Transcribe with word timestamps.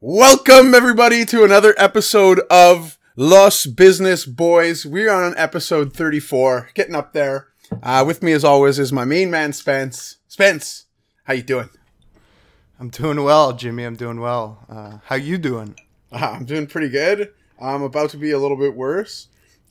Welcome 0.00 0.74
everybody 0.76 1.24
to 1.24 1.42
another 1.42 1.74
episode 1.76 2.38
of 2.48 2.96
Los 3.16 3.66
Business 3.66 4.24
Boys. 4.26 4.86
We 4.86 5.08
are 5.08 5.24
on 5.24 5.36
episode 5.36 5.92
34, 5.92 6.70
getting 6.74 6.94
up 6.94 7.12
there. 7.12 7.48
Uh, 7.82 8.04
with 8.06 8.22
me 8.22 8.30
as 8.30 8.44
always 8.44 8.78
is 8.78 8.92
my 8.92 9.04
main 9.04 9.28
man 9.28 9.52
Spence. 9.52 10.18
Spence, 10.28 10.84
how 11.24 11.32
you 11.34 11.42
doing? 11.42 11.68
I'm 12.78 12.90
doing 12.90 13.24
well, 13.24 13.52
Jimmy. 13.54 13.82
I'm 13.82 13.96
doing 13.96 14.20
well. 14.20 14.64
Uh, 14.68 14.98
how 15.06 15.16
you 15.16 15.36
doing? 15.36 15.74
Uh, 16.12 16.30
I'm 16.34 16.44
doing 16.44 16.68
pretty 16.68 16.90
good. 16.90 17.32
I'm 17.60 17.82
about 17.82 18.10
to 18.10 18.18
be 18.18 18.30
a 18.30 18.38
little 18.38 18.56
bit 18.56 18.76
worse. 18.76 19.26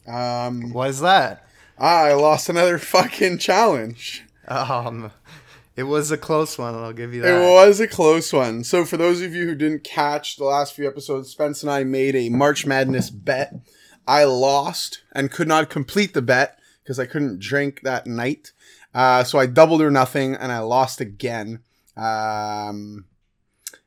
Um, 0.05 0.73
Why 0.73 0.89
is 0.89 0.99
that? 0.99 1.47
I 1.79 2.11
lost 2.15 2.49
another 2.49 2.77
fucking 2.79 3.37
challenge. 3.37 4.25
Um, 4.49 5.09
it 5.77 5.83
was 5.83 6.11
a 6.11 6.17
close 6.17 6.57
one. 6.57 6.75
I'll 6.75 6.91
give 6.91 7.13
you 7.13 7.21
that. 7.21 7.41
It 7.41 7.45
was 7.45 7.79
a 7.79 7.87
close 7.87 8.33
one. 8.33 8.63
So, 8.63 8.83
for 8.83 8.97
those 8.97 9.21
of 9.21 9.33
you 9.33 9.45
who 9.45 9.55
didn't 9.55 9.83
catch 9.83 10.35
the 10.35 10.43
last 10.43 10.73
few 10.73 10.87
episodes, 10.87 11.29
Spence 11.29 11.61
and 11.61 11.71
I 11.71 11.83
made 11.83 12.15
a 12.15 12.29
March 12.29 12.65
Madness 12.65 13.09
bet. 13.09 13.53
I 14.07 14.23
lost 14.23 15.03
and 15.11 15.31
could 15.31 15.47
not 15.47 15.69
complete 15.69 16.13
the 16.13 16.21
bet 16.21 16.57
because 16.81 16.97
I 16.97 17.05
couldn't 17.05 17.39
drink 17.39 17.81
that 17.83 18.07
night. 18.07 18.53
Uh, 18.93 19.23
so 19.23 19.37
I 19.37 19.45
doubled 19.45 19.81
or 19.81 19.91
nothing 19.91 20.33
and 20.33 20.51
I 20.51 20.59
lost 20.59 21.01
again. 21.01 21.59
Um, 21.95 23.05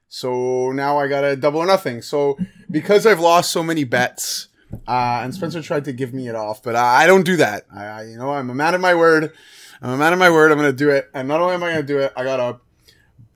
so 0.08 0.70
now 0.72 0.98
I 0.98 1.08
got 1.08 1.24
a 1.24 1.36
double 1.36 1.60
or 1.60 1.66
nothing. 1.66 2.02
So 2.02 2.38
because 2.70 3.06
I've 3.06 3.20
lost 3.20 3.50
so 3.50 3.62
many 3.62 3.84
bets, 3.84 4.48
uh, 4.86 5.20
and 5.22 5.34
Spencer 5.34 5.62
tried 5.62 5.86
to 5.86 5.92
give 5.92 6.12
me 6.12 6.28
it 6.28 6.34
off, 6.34 6.62
but 6.62 6.76
I, 6.76 7.04
I 7.04 7.06
don't 7.06 7.24
do 7.24 7.36
that. 7.36 7.64
I, 7.74 7.84
I, 7.84 8.02
you 8.04 8.18
know, 8.18 8.30
I'm 8.30 8.50
a 8.50 8.54
man 8.54 8.74
of 8.74 8.80
my 8.80 8.94
word. 8.94 9.32
I'm 9.82 9.90
a 9.90 9.96
man 9.96 10.12
of 10.12 10.18
my 10.18 10.30
word. 10.30 10.52
I'm 10.52 10.58
going 10.58 10.70
to 10.70 10.76
do 10.76 10.90
it. 10.90 11.08
And 11.14 11.26
not 11.28 11.40
only 11.40 11.54
am 11.54 11.62
I 11.62 11.72
going 11.72 11.86
to 11.86 11.86
do 11.86 11.98
it, 11.98 12.12
I 12.16 12.24
got 12.24 12.38
a 12.40 12.58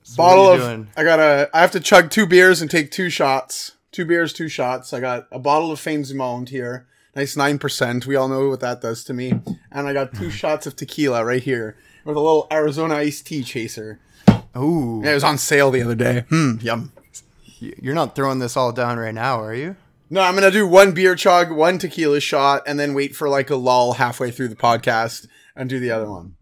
So 0.02 0.16
bottle 0.16 0.44
what 0.44 0.50
are 0.50 0.54
of, 0.54 0.60
you 0.60 0.66
doing? 0.76 0.88
I 0.96 1.04
got 1.04 1.18
a, 1.20 1.50
I 1.54 1.60
have 1.60 1.70
to 1.72 1.80
chug 1.80 2.10
two 2.10 2.26
beers 2.26 2.60
and 2.60 2.70
take 2.70 2.90
two 2.90 3.08
shots. 3.10 3.72
Two 3.92 4.04
beers, 4.04 4.32
two 4.32 4.48
shots. 4.48 4.92
I 4.92 5.00
got 5.00 5.26
a 5.30 5.38
bottle 5.38 5.70
of 5.72 5.78
Fames 5.80 6.10
here. 6.50 6.86
Nice 7.14 7.36
9%. 7.36 8.06
We 8.06 8.16
all 8.16 8.28
know 8.28 8.48
what 8.48 8.60
that 8.60 8.80
does 8.80 9.04
to 9.04 9.14
me. 9.14 9.32
And 9.70 9.86
I 9.86 9.92
got 9.92 10.14
two 10.14 10.30
shots 10.30 10.66
of 10.66 10.74
tequila 10.76 11.24
right 11.24 11.42
here 11.42 11.76
with 12.04 12.16
a 12.16 12.20
little 12.20 12.46
Arizona 12.52 12.96
iced 12.96 13.26
tea 13.26 13.42
chaser. 13.44 14.00
Ooh, 14.56 15.00
Yeah, 15.04 15.12
it 15.12 15.14
was 15.14 15.24
on 15.24 15.38
sale 15.38 15.70
the 15.70 15.82
other 15.82 15.94
day. 15.94 16.24
Hmm, 16.28 16.58
yum. 16.60 16.92
you're 17.58 17.94
not 17.94 18.14
throwing 18.14 18.40
this 18.40 18.56
all 18.56 18.72
down 18.72 18.98
right 18.98 19.14
now, 19.14 19.40
are 19.40 19.54
you? 19.54 19.76
No, 20.10 20.20
I'm 20.20 20.34
gonna 20.34 20.50
do 20.50 20.66
one 20.66 20.92
beer 20.92 21.14
chug, 21.16 21.50
one 21.50 21.78
tequila 21.78 22.20
shot, 22.20 22.62
and 22.66 22.78
then 22.78 22.94
wait 22.94 23.16
for 23.16 23.28
like 23.28 23.50
a 23.50 23.56
lull 23.56 23.94
halfway 23.94 24.30
through 24.30 24.48
the 24.48 24.54
podcast 24.56 25.26
and 25.56 25.68
do 25.68 25.80
the 25.80 25.90
other 25.90 26.08
one. 26.08 26.36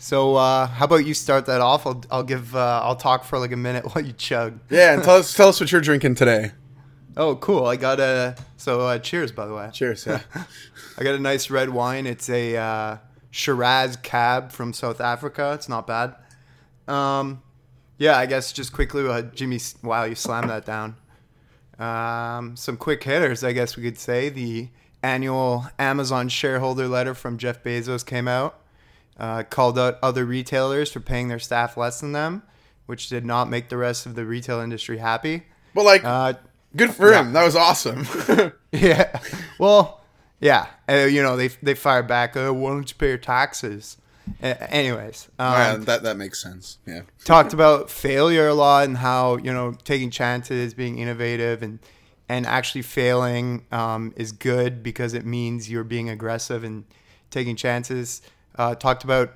So, 0.00 0.36
uh, 0.36 0.68
how 0.68 0.84
about 0.84 1.04
you 1.04 1.12
start 1.12 1.46
that 1.46 1.60
off? 1.60 1.84
I'll, 1.84 2.00
I'll 2.08 2.22
give, 2.22 2.54
uh, 2.54 2.80
I'll 2.84 2.96
talk 2.96 3.24
for 3.24 3.38
like 3.38 3.50
a 3.50 3.56
minute 3.56 3.84
while 3.94 4.04
you 4.04 4.12
chug. 4.12 4.60
Yeah, 4.70 4.94
and 4.94 5.02
tell 5.02 5.16
us 5.16 5.34
tell 5.34 5.48
us 5.48 5.60
what 5.60 5.72
you're 5.72 5.80
drinking 5.80 6.14
today. 6.14 6.52
Oh, 7.16 7.34
cool. 7.34 7.66
I 7.66 7.74
got 7.74 7.98
a, 7.98 8.36
so, 8.56 8.82
uh, 8.82 8.98
cheers, 9.00 9.32
by 9.32 9.46
the 9.46 9.54
way. 9.54 9.70
Cheers. 9.72 10.06
Yeah. 10.06 10.22
I 10.98 11.02
got 11.02 11.16
a 11.16 11.18
nice 11.18 11.50
red 11.50 11.70
wine. 11.70 12.06
It's 12.06 12.30
a 12.30 12.56
uh, 12.56 12.96
Shiraz 13.32 13.96
Cab 13.96 14.52
from 14.52 14.72
South 14.72 15.00
Africa. 15.00 15.52
It's 15.54 15.68
not 15.68 15.88
bad. 15.88 16.14
Um, 16.86 17.42
yeah, 17.98 18.16
I 18.16 18.26
guess 18.26 18.52
just 18.52 18.72
quickly, 18.72 19.06
uh, 19.06 19.22
Jimmy. 19.22 19.58
Wow, 19.82 20.04
you 20.04 20.14
slammed 20.14 20.48
that 20.48 20.64
down. 20.64 20.94
Um, 21.80 22.56
some 22.56 22.76
quick 22.76 23.02
hitters, 23.02 23.42
I 23.42 23.52
guess 23.52 23.76
we 23.76 23.82
could 23.82 23.98
say. 23.98 24.28
The 24.28 24.68
annual 25.02 25.66
Amazon 25.76 26.28
shareholder 26.28 26.86
letter 26.86 27.14
from 27.14 27.36
Jeff 27.36 27.64
Bezos 27.64 28.06
came 28.06 28.28
out. 28.28 28.60
Uh, 29.18 29.42
called 29.42 29.78
out 29.78 29.98
other 30.02 30.24
retailers 30.24 30.92
for 30.92 31.00
paying 31.00 31.26
their 31.28 31.40
staff 31.40 31.76
less 31.76 32.00
than 32.00 32.12
them, 32.12 32.42
which 32.86 33.08
did 33.08 33.24
not 33.24 33.50
make 33.50 33.68
the 33.68 33.76
rest 33.76 34.06
of 34.06 34.14
the 34.14 34.24
retail 34.24 34.60
industry 34.60 34.98
happy. 34.98 35.42
But 35.74 35.84
like, 35.84 36.04
Uh, 36.04 36.34
good 36.76 36.92
for 36.94 37.12
him. 37.12 37.32
That 37.32 37.44
was 37.44 37.56
awesome. 37.56 38.06
yeah. 38.72 39.20
Well, 39.58 40.00
yeah. 40.40 40.66
Uh, 40.88 41.08
you 41.10 41.20
know, 41.22 41.36
they 41.36 41.48
they 41.62 41.74
fired 41.74 42.06
back. 42.06 42.36
Uh, 42.36 42.52
why 42.54 42.70
don't 42.70 42.88
you 42.88 42.96
pay 42.96 43.08
your 43.08 43.18
taxes? 43.18 43.96
Anyways, 44.42 45.28
um, 45.38 45.52
Yeah, 45.52 45.76
that 45.76 46.02
that 46.02 46.16
makes 46.16 46.40
sense. 46.42 46.78
Yeah. 46.86 47.02
talked 47.24 47.52
about 47.52 47.90
failure 47.90 48.46
a 48.48 48.54
lot 48.54 48.84
and 48.86 48.98
how 48.98 49.36
you 49.38 49.52
know 49.52 49.72
taking 49.84 50.10
chances, 50.10 50.74
being 50.74 50.98
innovative, 50.98 51.62
and 51.62 51.78
and 52.28 52.46
actually 52.46 52.82
failing 52.82 53.64
um, 53.72 54.12
is 54.16 54.32
good 54.32 54.82
because 54.82 55.14
it 55.14 55.24
means 55.24 55.70
you're 55.70 55.82
being 55.84 56.08
aggressive 56.10 56.62
and 56.62 56.84
taking 57.30 57.56
chances. 57.56 58.22
Uh, 58.58 58.74
talked 58.74 59.04
about 59.04 59.32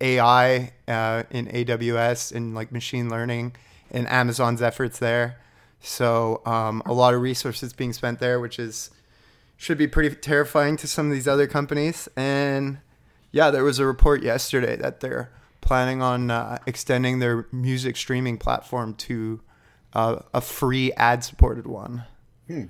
AI 0.00 0.72
uh, 0.86 1.22
in 1.30 1.46
AWS 1.46 2.34
and 2.34 2.54
like 2.54 2.72
machine 2.72 3.08
learning 3.08 3.54
and 3.90 4.08
Amazon's 4.08 4.60
efforts 4.60 4.98
there. 4.98 5.38
So 5.80 6.42
um, 6.44 6.82
a 6.84 6.92
lot 6.92 7.14
of 7.14 7.22
resources 7.22 7.72
being 7.72 7.92
spent 7.92 8.18
there, 8.18 8.40
which 8.40 8.58
is 8.58 8.90
should 9.56 9.78
be 9.78 9.88
pretty 9.88 10.14
terrifying 10.14 10.76
to 10.76 10.86
some 10.86 11.06
of 11.06 11.12
these 11.12 11.26
other 11.26 11.46
companies. 11.46 12.08
And 12.16 12.78
yeah, 13.32 13.50
there 13.50 13.64
was 13.64 13.78
a 13.78 13.86
report 13.86 14.22
yesterday 14.22 14.76
that 14.76 15.00
they're 15.00 15.30
planning 15.60 16.00
on 16.00 16.30
uh, 16.30 16.58
extending 16.66 17.18
their 17.18 17.46
music 17.50 17.96
streaming 17.96 18.38
platform 18.38 18.94
to 18.94 19.40
uh, 19.94 20.20
a 20.32 20.40
free 20.40 20.92
ad 20.92 21.24
supported 21.24 21.66
one. 21.66 22.04
Hmm. 22.46 22.64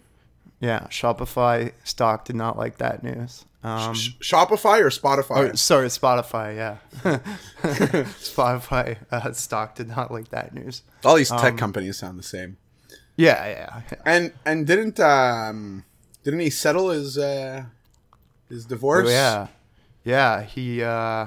Yeah, 0.61 0.87
Shopify 0.89 1.73
stock 1.85 2.25
did 2.25 2.37
not 2.37 2.57
like 2.57 2.79
that 2.79 3.03
news. 3.03 3.45
Um, 3.65 3.93
Sh- 3.95 4.11
Shopify 4.21 4.81
or 4.81 4.89
Spotify? 4.91 5.53
or, 5.53 5.57
sorry, 5.57 5.89
Spotify. 5.89 6.55
Yeah, 6.57 6.77
Spotify 7.63 8.99
uh, 9.11 9.33
stock 9.33 9.75
did 9.75 9.89
not 9.89 10.11
like 10.13 10.29
that 10.31 10.55
news. 10.55 10.83
All 11.05 11.17
these 11.17 11.31
tech 11.31 11.53
um, 11.53 11.57
companies 11.59 11.99
sound 11.99 12.19
the 12.19 12.23
same. 12.23 12.57
Yeah, 13.17 13.47
yeah. 13.47 13.83
yeah. 13.91 13.99
And 14.07 14.33
and 14.47 14.67
didn't 14.67 15.01
um 15.01 15.85
didn't 16.25 16.41
he 16.41 16.51
settle 16.51 16.91
his 16.91 17.19
uh 17.19 17.65
his 18.49 18.65
divorce? 18.65 19.09
Oh, 19.09 19.11
yeah, 19.11 19.47
yeah. 20.05 20.43
He, 20.43 20.83
uh, 20.83 21.27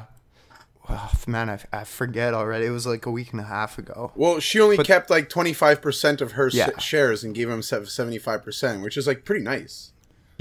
oh, 0.89 1.11
man, 1.27 1.49
I, 1.51 1.59
I 1.71 1.83
forget 1.83 2.33
already. 2.33 2.65
It 2.65 2.71
was 2.71 2.87
like 2.87 3.05
a 3.05 3.11
week 3.11 3.31
and 3.31 3.39
a 3.41 3.45
half 3.45 3.77
ago. 3.77 4.11
Well, 4.15 4.39
she 4.39 4.59
only 4.59 4.77
But- 4.77 4.87
kept 4.87 5.09
like 5.11 5.29
25% 5.29 6.21
of 6.21 6.31
her 6.31 6.47
s- 6.47 6.55
Yeah. 6.55 6.75
shares 6.79 7.23
and 7.23 7.35
gave 7.35 7.47
him 7.47 7.59
75%, 7.61 8.81
which 8.81 8.97
is 8.97 9.05
like 9.05 9.23
pretty 9.23 9.43
nice. 9.43 9.91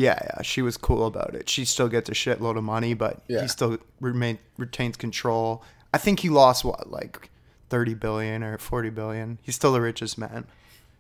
Yeah, 0.00 0.18
yeah. 0.24 0.42
She 0.42 0.62
was 0.62 0.76
cool 0.76 1.06
about 1.06 1.34
it. 1.34 1.48
She 1.48 1.64
still 1.64 1.88
gets 1.88 2.08
a 2.08 2.12
shitload 2.12 2.56
of 2.56 2.64
money, 2.64 2.94
but 2.94 3.22
Yeah. 3.28 3.42
he 3.42 3.48
still 3.48 3.78
remain 4.00 4.38
retains 4.56 4.96
control. 4.96 5.62
I 5.92 5.98
think 5.98 6.20
he 6.20 6.28
lost 6.30 6.64
what, 6.64 6.90
like 6.90 7.30
thirty 7.68 7.94
billion 7.94 8.42
or 8.42 8.56
forty 8.58 8.90
billion. 8.90 9.38
He's 9.42 9.56
still 9.56 9.72
the 9.72 9.80
richest 9.80 10.16
man 10.18 10.46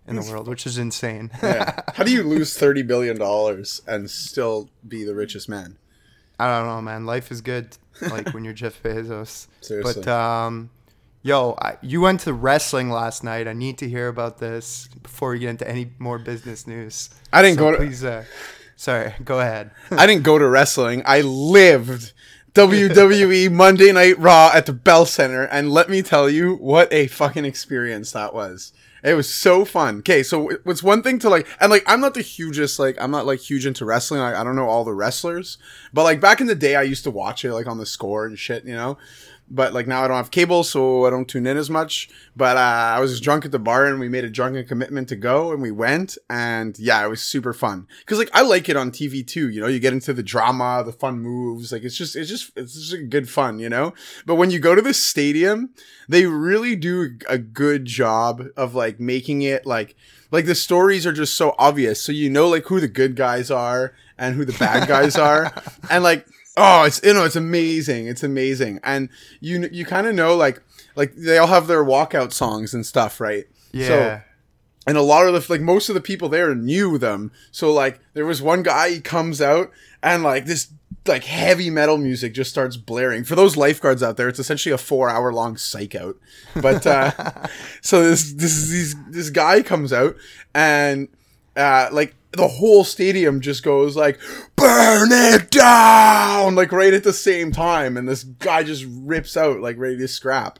in 0.06 0.16
the 0.16 0.22
world, 0.22 0.48
which 0.48 0.66
is 0.66 0.76
insane. 0.78 1.30
Yeah. 1.42 1.80
How 1.94 2.04
do 2.04 2.10
you 2.12 2.22
lose 2.24 2.56
30 2.56 2.82
billion 2.82 3.16
dollars 3.18 3.80
and 3.86 4.10
still 4.10 4.68
be 4.86 5.04
the 5.04 5.14
richest 5.14 5.48
man? 5.48 5.76
I 6.38 6.46
don't 6.58 6.66
know, 6.66 6.80
man. 6.82 7.06
Life 7.06 7.30
is 7.30 7.40
good, 7.42 7.76
like 8.00 8.32
when 8.34 8.44
you're 8.44 8.54
Jeff 8.54 8.82
Bezos. 8.82 9.46
Seriously. 9.60 10.02
But 10.02 10.08
um, 10.08 10.70
yo, 11.22 11.54
I, 11.60 11.76
you 11.82 12.00
went 12.00 12.20
to 12.20 12.32
wrestling 12.32 12.90
last 12.90 13.22
night. 13.22 13.46
I 13.46 13.52
need 13.52 13.78
to 13.78 13.88
hear 13.88 14.08
about 14.08 14.38
this 14.38 14.88
before 15.02 15.30
we 15.30 15.38
get 15.38 15.50
into 15.50 15.68
any 15.68 15.92
more 15.98 16.18
business 16.18 16.66
news. 16.66 17.10
I 17.32 17.42
didn't 17.42 17.58
So 17.58 17.64
go 17.64 17.70
to 17.72 17.76
Please, 17.78 18.02
uh, 18.04 18.24
sorry. 18.80 19.14
Go 19.24 19.40
ahead. 19.40 19.70
I 19.90 20.06
didn't 20.06 20.24
go 20.24 20.38
to 20.38 20.48
wrestling. 20.48 21.02
I 21.04 21.20
lived 21.20 22.12
WWE 22.54 23.50
Monday 23.52 23.92
Night 23.92 24.18
Raw 24.18 24.50
at 24.52 24.66
the 24.66 24.72
Bell 24.72 25.06
Center, 25.06 25.44
and 25.44 25.70
let 25.70 25.88
me 25.88 26.02
tell 26.02 26.28
you 26.28 26.54
what 26.56 26.92
a 26.92 27.06
fucking 27.06 27.44
experience 27.44 28.12
that 28.12 28.34
was. 28.34 28.72
It 29.02 29.14
was 29.14 29.32
so 29.32 29.64
fun. 29.64 29.98
Okay, 30.00 30.22
so 30.22 30.50
it- 30.50 30.60
it's 30.66 30.82
one 30.82 31.02
thing 31.02 31.18
to 31.20 31.30
like, 31.30 31.46
and 31.60 31.70
like, 31.70 31.84
I'm 31.86 32.00
not 32.00 32.14
the 32.14 32.20
hugest, 32.22 32.78
like, 32.78 32.96
I'm 33.00 33.10
not 33.10 33.24
like 33.24 33.40
huge 33.40 33.64
into 33.66 33.84
wrestling. 33.86 34.20
Like, 34.20 34.34
I 34.34 34.44
don't 34.44 34.56
know 34.56 34.68
all 34.68 34.84
the 34.84 34.92
wrestlers, 34.92 35.56
but 35.92 36.02
like 36.04 36.20
back 36.20 36.40
in 36.40 36.46
the 36.48 36.54
day, 36.54 36.74
I 36.76 36.82
used 36.82 37.04
to 37.04 37.10
watch 37.10 37.44
it 37.44 37.54
like 37.54 37.66
on 37.66 37.78
the 37.78 37.86
score 37.86 38.26
and 38.26 38.38
shit, 38.38 38.64
you 38.64 38.74
know. 38.74 38.98
But 39.50 39.72
like 39.74 39.86
now 39.86 40.04
I 40.04 40.08
don't 40.08 40.16
have 40.16 40.30
cable, 40.30 40.62
so 40.62 41.06
I 41.06 41.10
don't 41.10 41.26
tune 41.26 41.46
in 41.46 41.56
as 41.56 41.68
much. 41.68 42.08
But 42.36 42.56
uh, 42.56 42.94
I 42.96 43.00
was 43.00 43.20
drunk 43.20 43.44
at 43.44 43.50
the 43.50 43.58
bar, 43.58 43.86
and 43.86 43.98
we 43.98 44.08
made 44.08 44.24
a 44.24 44.30
drunken 44.30 44.64
commitment 44.66 45.08
to 45.08 45.16
go, 45.16 45.52
and 45.52 45.60
we 45.60 45.70
went, 45.70 46.16
and 46.28 46.78
yeah, 46.78 47.04
it 47.04 47.08
was 47.08 47.20
super 47.20 47.52
fun. 47.52 47.86
Cause 48.06 48.18
like 48.18 48.30
I 48.32 48.42
like 48.42 48.68
it 48.68 48.76
on 48.76 48.90
TV 48.90 49.26
too. 49.26 49.48
You 49.48 49.60
know, 49.60 49.66
you 49.66 49.80
get 49.80 49.92
into 49.92 50.12
the 50.12 50.22
drama, 50.22 50.82
the 50.84 50.92
fun 50.92 51.18
moves. 51.18 51.72
Like 51.72 51.82
it's 51.82 51.96
just, 51.96 52.14
it's 52.14 52.28
just, 52.28 52.52
it's 52.56 52.74
just 52.74 52.92
a 52.92 53.02
good 53.02 53.28
fun. 53.28 53.58
You 53.58 53.68
know. 53.68 53.92
But 54.24 54.36
when 54.36 54.50
you 54.50 54.58
go 54.58 54.74
to 54.74 54.82
the 54.82 54.94
stadium, 54.94 55.70
they 56.08 56.26
really 56.26 56.76
do 56.76 57.18
a 57.28 57.38
good 57.38 57.84
job 57.84 58.44
of 58.56 58.74
like 58.74 59.00
making 59.00 59.42
it 59.42 59.66
like 59.66 59.96
like 60.30 60.46
the 60.46 60.54
stories 60.54 61.06
are 61.06 61.12
just 61.12 61.34
so 61.34 61.54
obvious. 61.58 62.00
So 62.00 62.12
you 62.12 62.30
know 62.30 62.48
like 62.48 62.66
who 62.66 62.80
the 62.80 62.88
good 62.88 63.16
guys 63.16 63.50
are 63.50 63.94
and 64.16 64.34
who 64.34 64.44
the 64.44 64.56
bad 64.58 64.86
guys 64.86 65.16
are, 65.16 65.52
and 65.90 66.04
like 66.04 66.26
oh, 66.56 66.84
it's 66.84 67.00
you 67.02 67.14
know 67.14 67.24
it's 67.24 67.36
amazing, 67.36 68.06
it's 68.06 68.22
amazing, 68.22 68.80
and 68.84 69.08
you 69.40 69.68
you 69.72 69.84
kind 69.84 70.06
of 70.06 70.14
know 70.14 70.36
like 70.36 70.62
like 70.96 71.14
they 71.14 71.38
all 71.38 71.46
have 71.46 71.66
their 71.66 71.84
walkout 71.84 72.32
songs 72.32 72.74
and 72.74 72.84
stuff, 72.84 73.20
right? 73.20 73.44
Yeah. 73.72 73.86
So, 73.86 74.22
and 74.86 74.98
a 74.98 75.02
lot 75.02 75.26
of 75.26 75.34
the 75.34 75.52
like 75.52 75.60
most 75.60 75.88
of 75.88 75.94
the 75.94 76.00
people 76.00 76.28
there 76.28 76.54
knew 76.54 76.98
them. 76.98 77.32
So 77.50 77.72
like 77.72 78.00
there 78.14 78.26
was 78.26 78.42
one 78.42 78.62
guy 78.62 78.90
he 78.90 79.00
comes 79.00 79.40
out 79.40 79.70
and 80.02 80.22
like 80.22 80.46
this 80.46 80.72
like 81.06 81.24
heavy 81.24 81.70
metal 81.70 81.98
music 81.98 82.34
just 82.34 82.50
starts 82.50 82.76
blaring. 82.76 83.24
For 83.24 83.34
those 83.34 83.56
lifeguards 83.56 84.02
out 84.02 84.16
there, 84.16 84.28
it's 84.28 84.38
essentially 84.38 84.72
a 84.72 84.78
four 84.78 85.08
hour 85.08 85.32
long 85.32 85.56
psych 85.56 85.94
out. 85.94 86.16
But 86.60 86.86
uh, 86.86 87.12
so 87.80 88.02
this 88.02 88.32
this 88.32 88.70
this 88.70 88.94
this 89.08 89.30
guy 89.30 89.62
comes 89.62 89.92
out 89.92 90.16
and 90.54 91.08
uh, 91.56 91.88
like 91.92 92.14
the 92.32 92.48
whole 92.48 92.84
stadium 92.84 93.40
just 93.40 93.62
goes 93.62 93.96
like 93.96 94.18
burn 94.56 95.08
it 95.12 95.50
down! 95.50 96.54
Like 96.54 96.72
right 96.72 96.94
at 96.94 97.04
the 97.04 97.12
same 97.12 97.52
time 97.52 97.96
and 97.96 98.08
this 98.08 98.24
guy 98.24 98.62
just 98.62 98.86
rips 98.88 99.36
out 99.36 99.60
like 99.60 99.78
ready 99.78 99.98
to 99.98 100.08
scrap. 100.08 100.58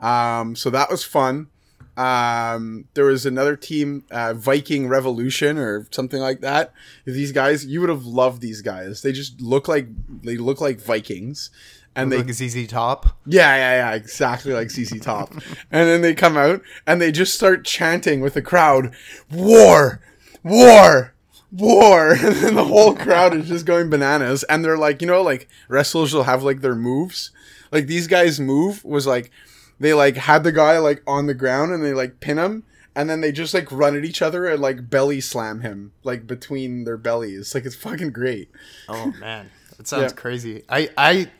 Um, 0.00 0.56
so 0.56 0.70
that 0.70 0.90
was 0.90 1.04
fun. 1.04 1.48
Um, 1.96 2.86
there 2.94 3.04
was 3.04 3.26
another 3.26 3.56
team 3.56 4.04
uh, 4.10 4.32
viking 4.32 4.88
revolution 4.88 5.58
or 5.58 5.86
something 5.90 6.20
like 6.20 6.40
that. 6.40 6.72
These 7.04 7.32
guys 7.32 7.66
you 7.66 7.80
would 7.80 7.90
have 7.90 8.06
loved 8.06 8.40
these 8.40 8.62
guys. 8.62 9.02
They 9.02 9.12
just 9.12 9.40
look 9.40 9.68
like 9.68 9.86
they 10.22 10.38
look 10.38 10.60
like 10.60 10.80
vikings 10.80 11.50
and 11.96 12.10
they 12.10 12.18
Look, 12.18 12.30
ZZ 12.30 12.66
Top. 12.68 13.18
yeah, 13.26 13.54
yeah, 13.56 13.90
yeah, 13.90 13.94
exactly 13.94 14.52
like 14.52 14.70
ZZ 14.70 15.00
Top. 15.00 15.32
and 15.70 15.88
then 15.88 16.00
they 16.00 16.14
come 16.14 16.36
out 16.36 16.62
and 16.86 17.00
they 17.00 17.12
just 17.12 17.34
start 17.34 17.64
chanting 17.64 18.20
with 18.20 18.34
the 18.34 18.42
crowd, 18.42 18.94
"War, 19.30 20.00
war, 20.42 21.14
war!" 21.52 22.12
And 22.20 22.36
then 22.36 22.54
the 22.54 22.64
whole 22.64 22.94
crowd 22.94 23.34
is 23.34 23.48
just 23.48 23.66
going 23.66 23.90
bananas. 23.90 24.42
And 24.44 24.64
they're 24.64 24.78
like, 24.78 25.00
you 25.00 25.06
know, 25.06 25.22
like 25.22 25.48
wrestlers 25.68 26.12
will 26.14 26.24
have 26.24 26.42
like 26.42 26.60
their 26.60 26.74
moves. 26.74 27.30
Like 27.72 27.86
these 27.86 28.06
guys' 28.06 28.40
move 28.40 28.84
was 28.84 29.06
like 29.06 29.30
they 29.78 29.94
like 29.94 30.16
had 30.16 30.44
the 30.44 30.52
guy 30.52 30.78
like 30.78 31.02
on 31.06 31.26
the 31.26 31.34
ground 31.34 31.72
and 31.72 31.84
they 31.84 31.94
like 31.94 32.20
pin 32.20 32.38
him. 32.38 32.64
And 32.96 33.08
then 33.08 33.20
they 33.20 33.30
just 33.30 33.54
like 33.54 33.70
run 33.70 33.96
at 33.96 34.04
each 34.04 34.20
other 34.20 34.46
and 34.46 34.60
like 34.60 34.90
belly 34.90 35.20
slam 35.20 35.60
him 35.60 35.92
like 36.02 36.26
between 36.26 36.84
their 36.84 36.96
bellies. 36.96 37.54
Like 37.54 37.64
it's 37.64 37.76
fucking 37.76 38.10
great. 38.10 38.50
Oh 38.88 39.12
man, 39.20 39.50
that 39.76 39.86
sounds 39.86 40.12
Yeah. 40.12 40.16
crazy. 40.16 40.64
I 40.68 40.90
I 40.98 41.30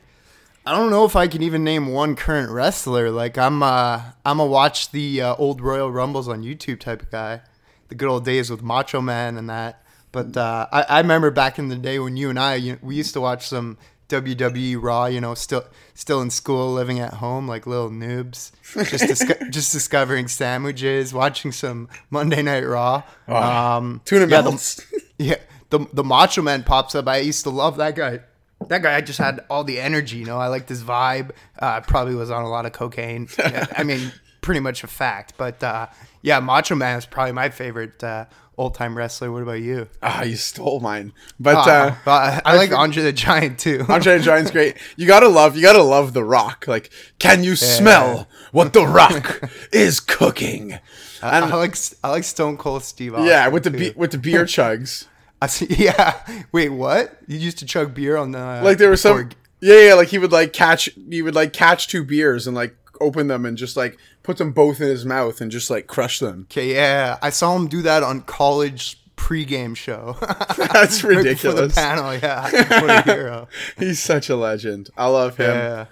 I 0.64 0.73
don't 0.76 0.91
know 0.91 1.05
if 1.05 1.17
I 1.17 1.26
can 1.26 1.43
even 1.43 1.64
name 1.64 1.88
one 1.88 2.14
current 2.14 2.50
wrestler. 2.52 3.11
Like 3.11 3.37
I'm 3.37 3.62
uh 3.64 4.00
I'm 4.25 4.38
a 4.38 4.47
watch 4.47 4.93
the 4.93 5.20
uh, 5.23 5.35
old 5.37 5.61
Royal 5.61 5.91
Rumbles 5.91 6.29
on 6.29 6.43
YouTube 6.44 6.79
type 6.79 7.02
of 7.02 7.11
guy. 7.11 7.41
The 7.90 7.94
good 7.96 8.08
old 8.08 8.25
days 8.25 8.48
with 8.50 8.62
Macho 8.62 9.00
Man 9.00 9.37
and 9.37 9.50
that. 9.50 9.82
But 10.12 10.37
uh, 10.37 10.66
I, 10.72 10.82
I 10.82 10.98
remember 11.00 11.31
back 11.31 11.58
in 11.58 11.69
the 11.69 11.76
day 11.76 11.98
when 11.98 12.16
you 12.16 12.31
and 12.31 12.38
I 12.38 12.54
you, 12.56 12.78
we 12.82 12.96
used 12.96 13.12
to 13.12 13.20
watch 13.20 13.46
some 13.46 13.78
WWE 14.08 14.76
Raw. 14.82 15.06
You 15.06 15.20
know, 15.20 15.34
still 15.34 15.64
still 15.94 16.20
in 16.20 16.31
school, 16.31 16.72
living 16.72 16.98
at 16.98 17.14
home 17.14 17.46
like 17.46 17.66
little 17.66 17.90
noobs, 17.90 18.50
just 18.75 19.06
disco- 19.06 19.48
just 19.50 19.72
discovering 19.72 20.26
sandwiches, 20.28 21.12
watching 21.14 21.52
some 21.52 21.88
Monday 22.10 22.42
Night 22.42 22.66
Raw. 22.66 23.02
Um, 23.28 24.00
Tuna 24.04 24.26
yeah, 24.26 24.40
the- 24.40 24.50
melts. 24.50 24.81
yeah, 25.19 25.37
the 25.70 25.87
the 25.92 26.02
Macho 26.04 26.42
Man 26.42 26.64
pops 26.64 26.94
up. 26.94 27.06
I 27.06 27.19
used 27.19 27.44
to 27.44 27.50
love 27.50 27.76
that 27.76 27.94
guy. 27.94 28.20
That 28.69 28.82
guy 28.82 28.96
I 28.96 29.00
just 29.00 29.19
had 29.19 29.44
all 29.48 29.64
the 29.64 29.81
energy. 29.81 30.19
You 30.19 30.26
know, 30.26 30.38
I 30.38 30.48
liked 30.48 30.69
his 30.69 30.82
vibe. 30.82 31.31
Uh, 31.58 31.81
probably 31.82 32.14
was 32.14 32.31
on 32.31 32.42
a 32.42 32.48
lot 32.48 32.66
of 32.66 32.72
cocaine. 32.72 33.28
Yeah, 33.38 33.66
I 33.76 33.84
mean, 33.84 34.12
pretty 34.42 34.60
much 34.60 34.82
a 34.84 34.87
fact. 34.87 35.34
But 35.38 35.62
uh, 35.62 35.87
yeah, 36.22 36.40
Macho 36.40 36.75
Man 36.75 36.99
is 36.99 37.06
probably 37.06 37.32
my 37.32 37.49
favorite 37.50 38.02
uh, 38.05 38.26
old 38.58 38.75
time 38.75 38.96
wrestler. 38.96 39.31
What 39.32 39.43
about 39.43 39.61
you? 39.61 39.88
Ah, 40.02 40.22
you 40.22 40.37
stole 40.37 40.81
mine. 40.81 41.12
But 41.38 41.56
Uh, 41.69 41.94
uh, 42.06 42.11
I, 42.11 42.43
I 42.44 42.56
like 42.56 42.69
think- 42.70 42.78
Andre 42.81 43.02
the 43.05 43.12
Giant 43.12 43.58
too. 43.58 43.84
Andre 43.88 44.19
the 44.19 44.25
Giant's 44.25 44.50
great. 44.50 44.76
You 44.96 45.06
gotta 45.06 45.28
love, 45.28 45.56
you 45.56 45.62
gotta 45.62 45.82
love 45.82 46.12
The 46.12 46.25
Rock. 46.25 46.67
Like, 46.69 46.90
can 47.19 47.43
you 47.44 47.56
smell 47.56 48.28
what 48.52 48.72
The 48.72 48.87
Rock 48.87 49.50
is 49.72 50.00
cooking? 50.00 50.78
I, 51.22 51.38
I 51.40 51.55
like 51.55 51.76
I 52.05 52.08
like 52.11 52.25
Stone 52.25 52.56
Cold 52.56 52.82
Steve. 52.82 53.14
Austin 53.14 53.26
Yeah, 53.28 53.49
with 53.49 53.64
the 53.64 53.70
be- 53.70 53.93
with 53.96 54.11
the 54.12 54.19
beer 54.19 54.44
chugs. 54.56 55.06
I 55.43 55.46
see, 55.46 55.66
yeah. 55.70 56.20
Wait, 56.52 56.69
what? 56.69 57.16
You 57.26 57.38
used 57.38 57.58
to 57.61 57.64
chug 57.66 57.94
beer 57.94 58.16
on 58.19 58.32
the 58.32 58.61
Like 58.62 58.76
there 58.76 58.90
was 58.90 59.00
some, 59.00 59.31
yeah, 59.61 59.88
yeah. 59.88 59.94
Like 59.94 60.08
he 60.08 60.19
would 60.19 60.32
like 60.32 60.52
catch, 60.52 60.90
he 61.08 61.23
would 61.23 61.34
like 61.34 61.55
catch 61.55 61.88
two 61.88 62.05
beers 62.05 62.46
and 62.46 62.55
like 62.55 62.76
open 63.00 63.29
them 63.29 63.47
and 63.47 63.56
just 63.56 63.76
like 63.76 63.99
put 64.23 64.38
them 64.38 64.52
both 64.52 64.81
in 64.81 64.88
his 64.88 65.05
mouth 65.05 65.41
and 65.41 65.50
just 65.50 65.70
like 65.70 65.87
crush 65.87 66.19
them. 66.19 66.47
Okay, 66.50 66.75
yeah, 66.75 67.19
I 67.23 67.31
saw 67.31 67.56
him 67.56 67.69
do 67.69 67.82
that 67.82 68.02
on 68.02 68.23
college 68.23 69.00
pregame 69.17 69.76
show. 69.76 70.17
That's 70.73 71.05
ridiculous. 71.05 71.75
the 71.75 71.81
panel, 71.81 72.14
yeah. 72.14 72.43
What 72.81 72.91
a 72.91 73.02
hero. 73.02 73.49
He's 73.79 74.00
such 74.00 74.29
a 74.29 74.37
legend. 74.37 74.91
I 74.97 75.06
love 75.06 75.37
him. 75.37 75.55
Yeah. 75.55 75.87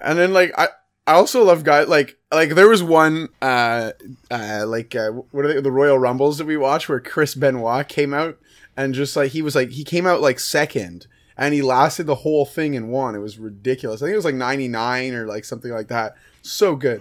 And 0.00 0.18
then 0.18 0.32
like 0.32 0.52
I 0.58 0.68
I 1.06 1.12
also 1.12 1.44
love 1.44 1.64
guys 1.64 1.88
like 1.88 2.18
like 2.32 2.50
there 2.50 2.68
was 2.68 2.82
one 2.82 3.28
uh 3.40 3.92
uh 4.30 4.64
like 4.66 4.94
uh, 4.94 5.10
what 5.10 5.44
are 5.44 5.54
they 5.54 5.60
the 5.60 5.72
Royal 5.72 5.98
Rumbles 5.98 6.38
that 6.38 6.46
we 6.46 6.56
watched 6.56 6.88
where 6.88 7.00
Chris 7.00 7.34
Benoit 7.34 7.88
came 7.88 8.12
out 8.12 8.38
and 8.76 8.94
just 8.94 9.16
like 9.16 9.32
he 9.32 9.42
was 9.42 9.54
like 9.54 9.70
he 9.70 9.84
came 9.84 10.06
out 10.06 10.20
like 10.20 10.38
second 10.38 11.06
and 11.38 11.54
he 11.54 11.62
lasted 11.62 12.04
the 12.06 12.16
whole 12.16 12.44
thing 12.44 12.76
and 12.76 12.90
won. 12.90 13.14
It 13.14 13.18
was 13.20 13.38
ridiculous. 13.38 14.02
I 14.02 14.06
think 14.06 14.12
it 14.14 14.16
was 14.16 14.24
like 14.24 14.34
99 14.34 15.14
or 15.14 15.26
like 15.26 15.44
something 15.44 15.70
like 15.70 15.88
that. 15.88 16.16
So 16.42 16.76
good. 16.76 17.00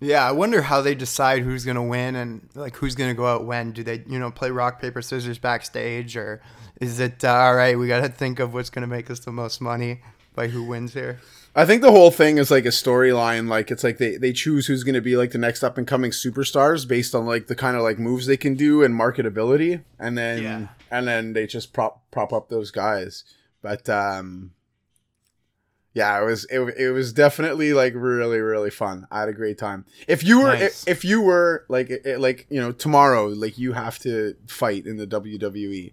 Yeah, 0.00 0.26
I 0.28 0.32
wonder 0.32 0.62
how 0.62 0.80
they 0.82 0.94
decide 0.94 1.42
who's 1.42 1.64
gonna 1.64 1.82
win 1.84 2.16
and 2.16 2.48
like 2.54 2.76
who's 2.76 2.94
gonna 2.94 3.14
go 3.14 3.26
out 3.26 3.44
when. 3.44 3.70
Do 3.72 3.82
they, 3.84 4.02
you 4.08 4.18
know, 4.18 4.30
play 4.30 4.50
rock 4.50 4.80
paper 4.80 5.00
scissors 5.02 5.38
backstage, 5.38 6.16
or 6.16 6.42
is 6.80 6.98
it 7.00 7.24
uh, 7.24 7.32
all 7.32 7.54
right? 7.54 7.78
We 7.78 7.86
gotta 7.88 8.08
think 8.08 8.40
of 8.40 8.52
what's 8.52 8.70
gonna 8.70 8.86
make 8.88 9.10
us 9.10 9.20
the 9.20 9.32
most 9.32 9.60
money 9.60 10.00
by 10.34 10.48
who 10.48 10.64
wins 10.64 10.94
here. 10.94 11.20
I 11.56 11.64
think 11.64 11.80
the 11.82 11.92
whole 11.92 12.10
thing 12.10 12.38
is 12.38 12.50
like 12.50 12.64
a 12.64 12.70
storyline. 12.70 13.48
Like 13.48 13.70
it's 13.70 13.84
like 13.84 13.98
they, 13.98 14.16
they 14.16 14.32
choose 14.32 14.66
who's 14.66 14.82
going 14.82 14.96
to 14.96 15.00
be 15.00 15.16
like 15.16 15.30
the 15.30 15.38
next 15.38 15.62
up 15.62 15.78
and 15.78 15.86
coming 15.86 16.10
superstars 16.10 16.86
based 16.88 17.14
on 17.14 17.26
like 17.26 17.46
the 17.46 17.54
kind 17.54 17.76
of 17.76 17.82
like 17.84 17.96
moves 17.96 18.26
they 18.26 18.36
can 18.36 18.54
do 18.56 18.82
and 18.82 18.98
marketability, 18.98 19.84
and 20.00 20.18
then 20.18 20.42
Yeah. 20.42 20.66
and 20.90 21.06
then 21.06 21.32
they 21.32 21.46
just 21.46 21.72
prop 21.72 22.02
prop 22.10 22.32
up 22.32 22.48
those 22.48 22.72
guys. 22.72 23.22
But 23.64 23.88
um, 23.88 24.50
yeah, 25.94 26.20
it 26.20 26.24
was 26.26 26.44
it, 26.50 26.60
it 26.76 26.90
was 26.90 27.14
definitely 27.14 27.72
like 27.72 27.94
really 27.96 28.38
really 28.40 28.68
fun. 28.68 29.06
I 29.10 29.20
had 29.20 29.30
a 29.30 29.32
great 29.32 29.56
time. 29.56 29.86
If 30.06 30.22
you 30.22 30.42
were 30.42 30.48
Nice. 30.52 30.82
if, 30.82 30.98
if 30.98 31.04
you 31.06 31.22
were 31.22 31.64
like 31.68 31.88
it- 31.88 32.20
like 32.20 32.46
you 32.50 32.60
know 32.60 32.72
tomorrow 32.72 33.24
like 33.28 33.56
you 33.56 33.72
have 33.72 33.98
to 34.00 34.36
fight 34.46 34.84
in 34.86 34.98
the 34.98 35.06
WWE. 35.06 35.92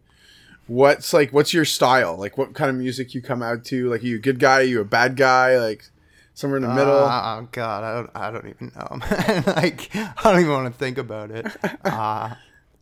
What's 0.67 1.13
like 1.13 1.31
what's 1.31 1.53
your 1.53 1.63
style? 1.63 2.17
Like 2.17 2.37
what 2.37 2.53
kind 2.53 2.69
of 2.69 2.75
music 2.75 3.13
you 3.13 3.21
come 3.21 3.41
out 3.41 3.63
to? 3.65 3.89
Like 3.89 4.03
are 4.03 4.05
you 4.07 4.17
a 4.17 4.19
good 4.19 4.39
guy? 4.39 4.59
Are 4.59 4.63
you 4.63 4.81
a 4.81 4.85
bad 4.85 5.15
guy? 5.15 5.57
Like 5.57 5.85
somewhere 6.33 6.57
in 6.57 6.63
the 6.63 6.73
middle? 6.75 7.05
Uh, 7.05 7.39
oh 7.39 7.47
God, 7.53 7.83
I 7.85 7.93
don't, 7.95 8.09
I 8.15 8.31
don't 8.31 8.47
even 8.49 8.71
know. 8.75 9.53
like, 9.55 9.95
I 9.95 10.13
don't 10.25 10.41
even 10.41 10.51
want 10.51 10.73
to 10.73 10.77
think 10.77 10.97
about 10.97 11.31
it. 11.31 11.47
Uh, 11.85 12.35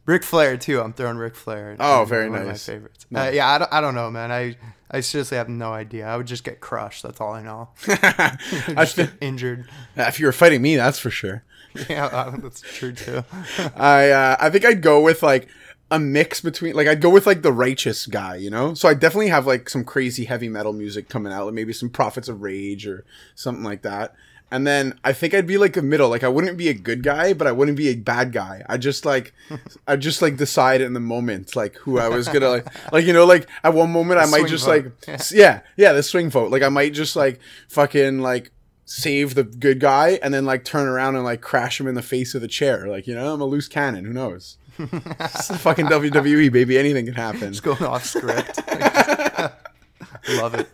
Ric 0.05 0.23
Flair 0.23 0.57
too. 0.57 0.81
I'm 0.81 0.93
throwing 0.93 1.17
Ric 1.17 1.35
Flair. 1.35 1.75
Oh, 1.79 2.05
very 2.07 2.29
one 2.29 2.45
nice. 2.45 2.67
Of 2.67 2.73
my 2.73 2.77
favorites. 2.77 3.05
Uh, 3.15 3.31
yeah, 3.33 3.47
I 3.49 3.57
don't, 3.59 3.73
I 3.73 3.81
don't 3.81 3.95
know, 3.95 4.09
man. 4.09 4.31
I, 4.31 4.55
I 4.89 5.01
seriously 5.01 5.37
have 5.37 5.49
no 5.49 5.71
idea. 5.71 6.07
I 6.07 6.17
would 6.17 6.25
just 6.27 6.43
get 6.43 6.59
crushed. 6.61 7.03
That's 7.03 7.21
all 7.21 7.33
I 7.33 7.43
know. 7.43 7.69
I 7.87 8.37
Just 8.79 8.95
feel, 8.95 9.05
get 9.05 9.13
injured. 9.21 9.65
if 9.95 10.19
you 10.19 10.25
were 10.25 10.31
fighting 10.31 10.61
me, 10.61 10.75
that's 10.75 10.99
for 10.99 11.09
sure. 11.11 11.43
Yeah, 11.87 12.07
uh, 12.07 12.31
that's 12.37 12.61
true 12.61 12.91
too. 12.91 13.23
I 13.75 14.09
uh, 14.09 14.37
I 14.39 14.49
think 14.49 14.65
I'd 14.65 14.81
go 14.81 15.01
with 15.01 15.21
like 15.21 15.47
a 15.91 15.99
mix 15.99 16.41
between 16.41 16.73
like 16.75 16.87
I'd 16.87 16.99
go 16.99 17.11
with 17.11 17.27
like 17.27 17.43
the 17.43 17.53
righteous 17.53 18.07
guy, 18.07 18.37
you 18.37 18.49
know. 18.49 18.73
So 18.73 18.89
I 18.89 18.95
definitely 18.95 19.27
have 19.27 19.45
like 19.45 19.69
some 19.69 19.85
crazy 19.85 20.25
heavy 20.25 20.49
metal 20.49 20.73
music 20.73 21.09
coming 21.09 21.31
out, 21.31 21.45
like 21.45 21.53
maybe 21.53 21.71
some 21.71 21.91
Prophets 21.91 22.27
of 22.27 22.41
Rage 22.41 22.87
or 22.87 23.05
something 23.35 23.63
like 23.63 23.83
that. 23.83 24.15
And 24.51 24.65
then 24.65 24.99
I 25.03 25.13
think 25.13 25.33
I'd 25.33 25.45
be 25.45 25.57
like 25.57 25.77
a 25.77 25.81
middle. 25.81 26.09
Like 26.09 26.23
I 26.23 26.27
wouldn't 26.27 26.57
be 26.57 26.69
a 26.69 26.73
good 26.73 27.03
guy, 27.03 27.33
but 27.33 27.47
I 27.47 27.51
wouldn't 27.51 27.77
be 27.77 27.89
a 27.89 27.95
bad 27.95 28.31
guy. 28.31 28.63
I 28.67 28.77
just 28.77 29.05
like 29.05 29.33
I 29.87 29.95
just 29.95 30.21
like 30.21 30.37
decide 30.37 30.81
in 30.81 30.93
the 30.93 30.99
moment 30.99 31.55
like 31.55 31.75
who 31.75 31.99
I 31.99 32.09
was 32.09 32.27
gonna 32.27 32.49
like 32.49 32.67
like 32.93 33.05
you 33.05 33.13
know 33.13 33.25
like 33.25 33.47
at 33.63 33.73
one 33.73 33.91
moment 33.91 34.19
I 34.19 34.25
might 34.25 34.47
just 34.47 34.65
vote. 34.65 34.91
like 35.07 35.21
yeah 35.31 35.61
yeah 35.77 35.93
the 35.93 36.01
swing 36.03 36.29
vote 36.29 36.51
like 36.51 36.63
I 36.63 36.69
might 36.69 36.93
just 36.93 37.15
like 37.15 37.39
fucking 37.67 38.19
like 38.19 38.51
save 38.85 39.35
the 39.35 39.43
good 39.43 39.79
guy 39.79 40.19
and 40.23 40.33
then 40.33 40.45
like 40.45 40.63
turn 40.65 40.87
around 40.87 41.15
and 41.15 41.23
like 41.23 41.41
crash 41.41 41.79
him 41.79 41.85
in 41.87 41.93
the 41.93 42.01
face 42.01 42.33
of 42.33 42.41
the 42.41 42.47
chair 42.47 42.87
like 42.87 43.05
you 43.05 43.13
know 43.13 43.31
I'm 43.33 43.41
a 43.41 43.45
loose 43.45 43.67
cannon 43.67 44.03
who 44.03 44.13
knows 44.13 44.57
it's 44.79 45.47
the 45.47 45.57
fucking 45.59 45.85
WWE 45.89 46.51
baby 46.51 46.77
anything 46.77 47.05
can 47.05 47.13
happen 47.13 47.51
Just 47.53 47.63
going 47.63 47.83
off 47.83 48.05
script. 48.05 48.59
Love 50.29 50.53
it. 50.55 50.69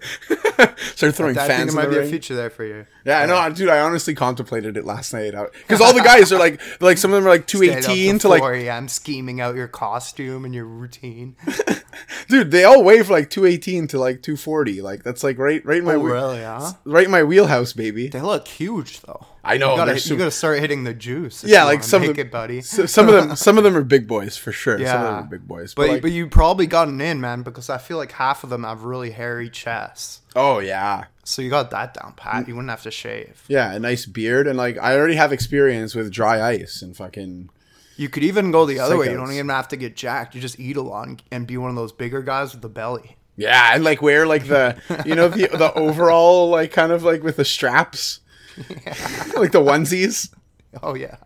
start 0.78 1.16
throwing 1.16 1.38
I 1.38 1.48
think 1.48 1.48
fans 1.48 1.48
there 1.48 1.68
in 1.68 1.76
might 1.76 1.84
the 1.86 1.90
be 1.90 1.96
a 1.98 2.00
ring. 2.02 2.10
future 2.10 2.36
there 2.36 2.50
for 2.50 2.64
you. 2.66 2.86
Yeah, 3.06 3.20
I 3.20 3.26
know, 3.26 3.54
dude. 3.54 3.70
I 3.70 3.80
honestly 3.80 4.16
contemplated 4.16 4.78
it 4.78 4.86
last 4.86 5.14
night 5.14 5.36
uh, 5.36 5.48
because 5.54 5.82
all 5.82 5.94
the 5.94 6.02
guys 6.02 6.32
are 6.32 6.40
like, 6.40 6.62
like 6.82 6.98
some 6.98 7.12
of 7.12 7.16
them 7.18 7.28
are 7.28 7.30
like 7.30 7.48
two 7.48 7.64
eighteen 7.64 8.20
to 8.20 8.28
like, 8.30 8.42
I'm 8.44 8.88
scheming 8.88 9.42
out 9.42 9.56
your 9.56 9.68
costume 9.68 10.46
and 10.46 10.54
your 10.56 10.66
routine. 10.66 11.36
dude. 12.28 12.52
They 12.52 12.64
all 12.64 12.84
weigh 12.84 13.04
for 13.04 13.14
like 13.14 13.30
two 13.30 13.46
eighteen 13.46 13.88
to 13.88 14.00
like 14.00 14.22
two 14.22 14.38
forty. 14.38 14.82
Like 14.82 15.04
that's 15.04 15.24
like 15.24 15.38
right, 15.38 15.64
right 15.66 15.80
in 15.80 15.86
my, 15.86 15.96
Oh, 15.96 16.00
really? 16.04 16.42
Huh? 16.42 16.74
right 16.86 17.06
in 17.06 17.12
my 17.12 17.24
wheelhouse, 17.24 17.74
baby. 17.74 18.08
They 18.08 18.22
look 18.22 18.48
huge 18.48 19.02
though. 19.02 19.26
I 19.46 19.58
know, 19.58 19.72
You 19.72 19.78
gotta, 19.78 19.92
they're 19.94 20.00
you 20.02 20.18
gotta 20.18 20.32
start 20.32 20.60
hitting 20.60 20.84
the 20.84 20.94
juice. 20.94 21.44
Yeah, 21.44 21.64
like 21.66 21.84
some 21.84 22.02
of 22.02 22.08
them- 22.10 22.20
it, 22.20 22.32
buddy. 22.32 22.62
Some 22.62 23.08
of 23.08 23.14
them, 23.14 23.36
some 23.36 23.58
of 23.58 23.64
them 23.64 23.78
are 23.78 23.84
big 23.84 24.08
boys 24.08 24.36
for 24.38 24.52
sure. 24.52 24.80
Yeah, 24.80 24.92
Some 24.92 25.02
of 25.02 25.08
them 25.08 25.16
are 25.25 25.28
big 25.28 25.48
boys. 25.48 25.74
But 25.74 25.84
But, 25.84 25.90
like, 25.92 26.02
but 26.02 26.12
you 26.12 26.28
probably 26.28 26.66
gotten 26.68 27.00
in, 27.00 27.22
man, 27.22 27.44
because 27.44 27.70
I 27.70 27.78
feel 27.78 27.98
like 27.98 28.12
half 28.14 28.44
of 28.44 28.50
them 28.50 28.64
have 28.64 28.84
really 28.84 29.12
hairy 29.12 29.50
chests. 29.50 30.22
oh 30.36 30.60
yeah, 30.60 31.06
So 31.24 31.42
you 31.42 31.50
got 31.50 31.70
that 31.72 31.94
down 31.94 32.14
pat. 32.18 32.46
Mm. 32.46 32.48
You 32.48 32.56
wouldn't 32.56 32.70
have 32.72 32.84
to 32.84 32.92
shave. 32.92 33.44
yeah, 33.48 33.72
a 33.74 33.80
nice 33.80 34.06
beard 34.06 34.48
and 34.48 34.58
like 34.58 34.78
I 34.82 34.96
already 34.98 35.16
have 35.16 35.32
experience 35.32 35.94
with 35.96 36.12
dry 36.12 36.42
ice 36.42 36.82
and 36.82 36.96
fucking. 36.98 37.50
You 37.98 38.10
could 38.10 38.24
even 38.24 38.52
go 38.52 38.66
the 38.66 38.80
other 38.80 38.98
way. 38.98 39.10
You 39.10 39.16
don't 39.16 39.32
even 39.32 39.48
have 39.50 39.70
to 39.70 39.78
get 39.78 39.96
jacked. 39.96 40.36
You 40.36 40.42
just 40.42 40.60
eat 40.60 40.75
a 40.75 40.82
lot 40.82 41.08
and, 41.08 41.24
and 41.32 41.48
be 41.48 41.56
one 41.56 41.70
of 41.70 41.75
those 41.78 41.94
bigger 41.94 42.22
guys 42.22 42.52
with 42.52 42.62
the 42.62 42.68
belly. 42.70 43.16
Yeah, 43.38 43.72
and 43.74 43.84
like 43.84 44.02
wear 44.02 44.25
like 44.28 44.48
the 44.48 44.78
you 45.06 45.14
know 45.16 45.28
the 45.30 45.48
the 45.48 45.74
overall 45.86 46.50
like 46.50 46.72
kind 46.72 46.92
of 46.92 47.04
like 47.04 47.22
with 47.24 47.36
the 47.38 47.46
straps, 47.46 48.20
like 49.38 49.52
the 49.52 49.62
onesies. 49.62 50.34
Oh 50.82 50.96
yeah. 50.96 51.18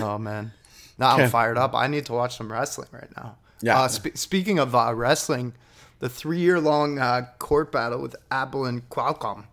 oh 0.00 0.18
man. 0.18 0.52
Now 0.98 1.16
I'm 1.16 1.30
fired 1.30 1.56
up. 1.56 1.74
I 1.74 1.86
need 1.86 2.06
to 2.06 2.12
watch 2.12 2.36
some 2.36 2.50
wrestling 2.50 2.88
right 2.92 3.14
now. 3.16 3.36
Yeah. 3.60 3.80
Uh, 3.80 3.88
spe- 3.88 4.16
speaking 4.16 4.58
of 4.58 4.74
uh, 4.74 4.92
wrestling, 4.94 5.54
the 6.00 6.08
three-year-long 6.08 6.98
uh, 6.98 7.26
court 7.38 7.72
battle 7.72 8.00
with 8.00 8.16
Apple 8.30 8.64
and 8.64 8.88
Qualcomm 8.88 9.44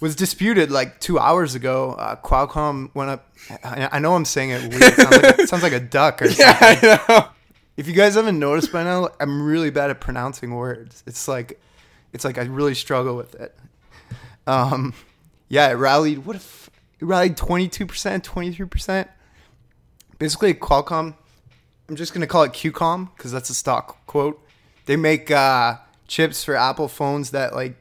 was 0.00 0.16
disputed 0.16 0.70
like 0.70 0.98
two 1.00 1.18
hours 1.18 1.54
ago. 1.54 1.92
Uh, 1.92 2.16
Qualcomm 2.16 2.94
went 2.94 3.10
up. 3.10 3.32
I, 3.62 3.88
I 3.92 3.98
know 3.98 4.14
I'm 4.14 4.24
saying 4.24 4.50
it 4.50 4.60
weird. 4.62 4.82
It 4.82 4.94
sounds 4.94 5.12
like, 5.22 5.38
it 5.38 5.48
sounds 5.48 5.62
like 5.62 5.72
a 5.72 5.80
duck 5.80 6.20
or 6.22 6.28
something. 6.28 6.46
Yeah, 6.46 6.58
I 6.60 7.00
know. 7.08 7.28
If 7.76 7.86
you 7.86 7.94
guys 7.94 8.16
haven't 8.16 8.38
noticed 8.38 8.72
by 8.72 8.82
now, 8.82 9.08
I'm 9.20 9.42
really 9.42 9.70
bad 9.70 9.90
at 9.90 10.00
pronouncing 10.00 10.54
words. 10.54 11.02
It's 11.06 11.28
like, 11.28 11.60
it's 12.12 12.24
like 12.24 12.36
I 12.36 12.42
really 12.42 12.74
struggle 12.74 13.16
with 13.16 13.34
it. 13.36 13.56
Um, 14.46 14.92
yeah, 15.52 15.68
it 15.68 15.74
rallied. 15.74 16.24
What 16.24 16.36
if 16.36 16.70
it 16.98 17.04
rallied 17.04 17.36
22 17.36 17.84
percent, 17.84 18.24
23 18.24 18.66
percent? 18.66 19.08
Basically, 20.18 20.54
Qualcomm. 20.54 21.14
I'm 21.90 21.96
just 21.96 22.14
gonna 22.14 22.26
call 22.26 22.44
it 22.44 22.52
QCOM 22.52 23.14
because 23.14 23.32
that's 23.32 23.50
a 23.50 23.54
stock 23.54 24.06
quote. 24.06 24.42
They 24.86 24.96
make 24.96 25.30
uh, 25.30 25.76
chips 26.08 26.42
for 26.42 26.56
Apple 26.56 26.88
phones 26.88 27.32
that 27.32 27.54
like 27.54 27.76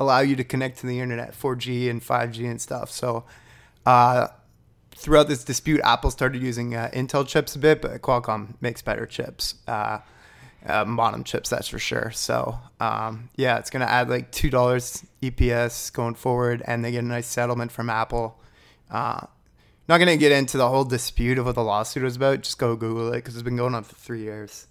allow 0.00 0.18
you 0.18 0.34
to 0.34 0.42
connect 0.42 0.78
to 0.78 0.88
the 0.88 0.98
internet, 0.98 1.32
4G 1.32 1.88
and 1.88 2.02
5G 2.02 2.50
and 2.50 2.60
stuff. 2.60 2.90
So, 2.90 3.22
uh, 3.86 4.26
throughout 4.90 5.28
this 5.28 5.44
dispute, 5.44 5.80
Apple 5.84 6.10
started 6.10 6.42
using 6.42 6.74
uh, 6.74 6.90
Intel 6.92 7.24
chips 7.24 7.54
a 7.54 7.60
bit, 7.60 7.80
but 7.80 8.02
Qualcomm 8.02 8.56
makes 8.60 8.82
better 8.82 9.06
chips, 9.06 9.54
uh, 9.68 9.98
uh, 10.66 10.84
bottom 10.84 11.24
chips, 11.24 11.50
that's 11.50 11.68
for 11.68 11.78
sure. 11.78 12.10
So, 12.12 12.58
um, 12.80 13.30
yeah, 13.36 13.58
it's 13.58 13.70
going 13.70 13.84
to 13.84 13.90
add 13.90 14.08
like 14.08 14.32
$2 14.32 15.04
EPS 15.22 15.92
going 15.92 16.14
forward, 16.14 16.62
and 16.66 16.84
they 16.84 16.92
get 16.92 17.04
a 17.04 17.06
nice 17.06 17.26
settlement 17.26 17.72
from 17.72 17.90
Apple. 17.90 18.40
Uh, 18.90 19.26
not 19.88 19.98
going 19.98 20.08
to 20.08 20.16
get 20.16 20.32
into 20.32 20.56
the 20.56 20.68
whole 20.68 20.84
dispute 20.84 21.38
of 21.38 21.46
what 21.46 21.54
the 21.54 21.64
lawsuit 21.64 22.02
was 22.02 22.16
about. 22.16 22.42
Just 22.42 22.58
go 22.58 22.76
Google 22.76 23.08
it 23.12 23.16
because 23.16 23.34
it's 23.34 23.42
been 23.42 23.56
going 23.56 23.74
on 23.74 23.84
for 23.84 23.94
three 23.94 24.22
years. 24.22 24.66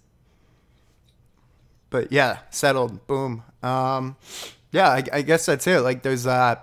But 1.90 2.10
yeah, 2.10 2.38
settled. 2.50 3.06
Boom. 3.06 3.42
Um, 3.62 4.16
yeah, 4.70 4.88
I, 4.88 5.04
I 5.12 5.22
guess 5.22 5.44
that's 5.44 5.66
it. 5.66 5.80
Like, 5.80 6.02
there's 6.02 6.26
uh, 6.26 6.56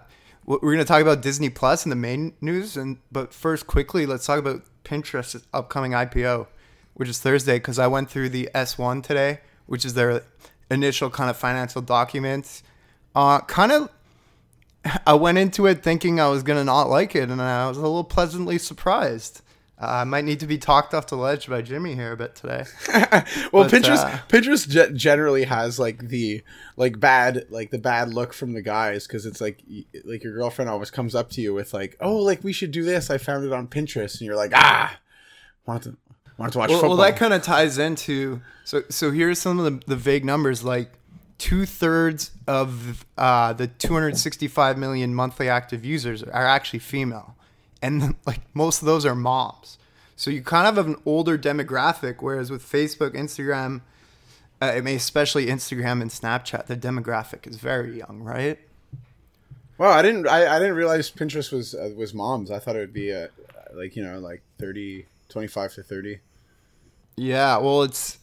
we're 0.46 0.74
gonna 0.74 0.84
talk 0.84 1.04
about 1.04 1.22
Disney 1.22 1.50
Plus 1.52 1.86
in 1.86 1.92
the 1.92 1.96
main 1.96 2.34
news, 2.42 2.76
and 2.76 2.98
but 3.12 3.36
first, 3.36 3.68
quickly, 3.68 4.08
let's 4.08 4.26
talk 4.26 4.40
about 4.40 4.64
Pinterest's 4.84 5.46
upcoming 5.54 5.92
IPO, 5.92 6.48
which 7.00 7.08
is 7.08 7.20
Thursday. 7.20 7.60
Because 7.60 7.80
I 7.80 7.88
went 7.88 8.10
through 8.10 8.28
the 8.28 8.50
S1 8.54 9.04
today, 9.04 9.40
which 9.68 9.86
is 9.86 9.94
their 9.94 10.22
initial 10.70 11.10
kind 11.10 11.30
of 11.30 11.38
financial 11.38 11.82
documents. 11.82 12.62
Uh, 13.16 13.40
kind 13.40 13.72
of, 13.72 13.90
I 15.08 15.14
went 15.14 15.38
into 15.38 15.66
it 15.66 15.82
thinking 15.82 16.20
I 16.20 16.28
was 16.28 16.44
gonna 16.44 16.66
not 16.66 16.90
like 16.90 17.16
it, 17.16 17.30
and 17.30 17.42
I 17.42 17.70
was 17.70 17.78
a 17.78 17.82
little 17.82 18.04
pleasantly 18.04 18.58
surprised. 18.58 19.42
Uh, 19.82 20.02
I 20.02 20.04
might 20.04 20.26
need 20.26 20.42
to 20.42 20.46
be 20.46 20.58
talked 20.58 20.94
off 20.94 21.08
the 21.08 21.16
ledge 21.16 21.48
by 21.48 21.62
Jimmy 21.62 21.96
here 21.96 22.12
a 22.12 22.18
bit 22.18 22.36
today. 22.36 22.66
well, 23.54 23.64
But, 23.64 23.72
Pinterest 23.72 24.04
uh, 24.04 24.18
Pinterest 24.28 24.68
ge- 24.68 24.94
generally 24.94 25.46
has 25.46 25.80
like 25.80 26.10
the 26.10 26.44
like 26.76 27.00
bad 27.00 27.46
like 27.50 27.72
the 27.72 27.78
bad 27.78 28.14
look 28.14 28.34
from 28.34 28.52
the 28.52 28.62
guys 28.62 29.08
because 29.08 29.26
it's 29.26 29.40
like 29.40 29.64
y- 29.70 29.86
like 30.04 30.22
your 30.22 30.34
girlfriend 30.34 30.70
always 30.70 30.92
comes 30.92 31.16
up 31.16 31.30
to 31.32 31.42
you 31.42 31.54
with 31.54 31.74
like 31.74 31.96
oh 32.02 32.18
like 32.18 32.44
we 32.44 32.52
should 32.52 32.72
do 32.72 32.84
this 32.84 33.10
I 33.10 33.18
found 33.18 33.46
it 33.46 33.54
on 33.54 33.70
Pinterest 33.70 34.20
and 34.20 34.28
you're 34.28 34.36
like 34.36 34.52
ah 34.54 34.98
want 35.66 35.84
to 35.84 35.96
want 36.40 36.54
to 36.54 36.60
watch 36.60 36.70
well, 36.70 36.80
football 36.80 36.98
well, 36.98 37.12
that 37.12 37.18
kind 37.18 37.34
of 37.34 37.44
ties 37.44 37.78
into 37.78 38.42
so 38.64 38.84
so 38.90 39.12
here's 39.12 39.40
some 39.40 39.60
of 39.60 39.66
the, 39.66 39.86
the 39.88 39.96
vague 39.96 40.24
numbers 40.24 40.64
like 40.64 40.92
two 41.38 41.66
thirds 41.66 42.32
of 42.48 43.06
uh, 43.18 43.54
the 43.54 43.68
265 43.68 44.78
million 44.78 45.16
monthly 45.16 45.50
active 45.50 45.86
users 45.86 46.24
are 46.24 46.46
actually 46.46 46.80
female 46.80 47.36
and 47.82 48.16
like 48.26 48.42
most 48.54 48.82
of 48.82 48.86
those 48.86 49.06
are 49.06 49.16
moms. 49.16 49.78
So 50.16 50.30
you 50.30 50.42
kind 50.42 50.68
of 50.68 50.76
have 50.76 50.88
an 50.88 51.02
older 51.06 51.38
demographic 51.38 52.18
whereas 52.20 52.52
with 52.52 52.64
facebook 52.64 53.12
instagram 53.12 53.82
uh, 54.62 54.66
I 54.66 54.82
mean, 54.82 54.98
especially 54.98 55.48
instagram 55.48 56.02
and 56.02 56.12
snapchat 56.12 56.66
the 56.66 56.76
demographic 56.76 57.48
is 57.48 57.58
very 57.58 57.98
young 57.98 58.22
right? 58.22 58.60
Well 59.78 59.92
I 59.92 60.02
didn't 60.02 60.28
I, 60.28 60.56
I 60.56 60.60
didn't 60.60 60.76
realize 60.76 61.10
Pinterest 61.12 61.52
was 61.52 61.74
uh, 61.76 61.92
was 61.96 62.14
moms. 62.14 62.52
I 62.52 62.60
thought 62.60 62.76
it 62.76 62.80
would 62.80 62.94
be 62.94 63.14
uh, 63.14 63.28
like 63.74 63.96
you 63.96 64.04
know 64.04 64.20
like 64.20 64.42
30 64.58 65.06
25 65.30 65.74
to 65.76 65.84
30 65.84 66.20
Yeah, 67.20 67.58
well, 67.58 67.84
it's 67.84 68.18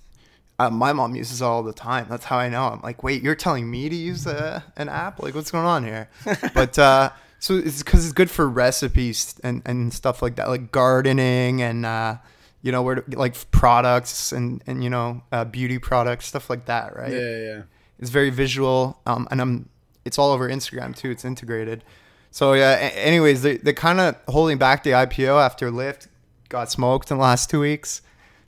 uh, 0.58 0.70
my 0.70 0.92
mom 0.92 1.14
uses 1.14 1.42
it 1.42 1.44
all 1.44 1.62
the 1.62 1.72
time. 1.72 2.06
That's 2.08 2.24
how 2.24 2.38
I 2.38 2.48
know. 2.48 2.64
I'm 2.64 2.80
like, 2.80 3.02
wait, 3.02 3.22
you're 3.22 3.34
telling 3.34 3.70
me 3.70 3.88
to 3.88 3.94
use 3.94 4.26
a, 4.26 4.64
an 4.76 4.88
app? 4.88 5.22
Like, 5.22 5.34
what's 5.34 5.50
going 5.50 5.66
on 5.66 5.84
here? 5.84 6.08
but 6.54 6.78
uh, 6.78 7.10
so 7.38 7.56
it's 7.56 7.82
because 7.82 8.04
it's 8.04 8.14
good 8.14 8.30
for 8.30 8.48
recipes 8.48 9.38
and, 9.44 9.62
and 9.66 9.92
stuff 9.92 10.22
like 10.22 10.36
that, 10.36 10.48
like 10.48 10.72
gardening 10.72 11.60
and 11.60 11.84
uh, 11.84 12.16
you 12.62 12.72
know 12.72 12.82
where 12.82 12.96
to, 12.96 13.18
like 13.18 13.50
products 13.50 14.32
and 14.32 14.62
and 14.66 14.82
you 14.82 14.90
know 14.90 15.22
uh, 15.30 15.44
beauty 15.44 15.78
products, 15.78 16.26
stuff 16.26 16.48
like 16.48 16.64
that, 16.66 16.96
right? 16.96 17.12
yeah 17.12 17.38
yeah. 17.38 17.62
It's 17.98 18.10
very 18.10 18.30
visual, 18.30 19.00
um, 19.06 19.26
and 19.30 19.40
I'm 19.40 19.68
it's 20.04 20.18
all 20.18 20.32
over 20.32 20.48
Instagram 20.48 20.96
too. 20.96 21.10
It's 21.10 21.24
integrated. 21.24 21.84
So 22.30 22.52
yeah. 22.54 22.76
a- 22.76 23.06
Anyways, 23.06 23.42
they 23.42 23.58
they're 23.58 23.72
kind 23.74 24.00
of 24.00 24.16
holding 24.28 24.56
back 24.58 24.82
the 24.84 24.90
IPO 24.90 25.40
after 25.44 25.70
Lyft 25.70 26.08
got 26.48 26.70
smoked 26.70 27.10
in 27.10 27.18
the 27.18 27.22
last 27.22 27.50
two 27.50 27.60
weeks. 27.60 28.00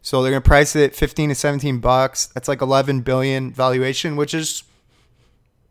So 0.03 0.23
they're 0.23 0.33
gonna 0.33 0.41
price 0.41 0.77
it 0.77 0.95
15 0.95 1.31
to 1.31 1.35
17 1.35 1.79
bucks. 1.81 2.27
That's 2.27 2.49
like 2.49 2.63
11 2.63 3.01
billion 3.03 3.53
valuation, 3.53 4.17
which 4.17 4.35
is, 4.35 4.63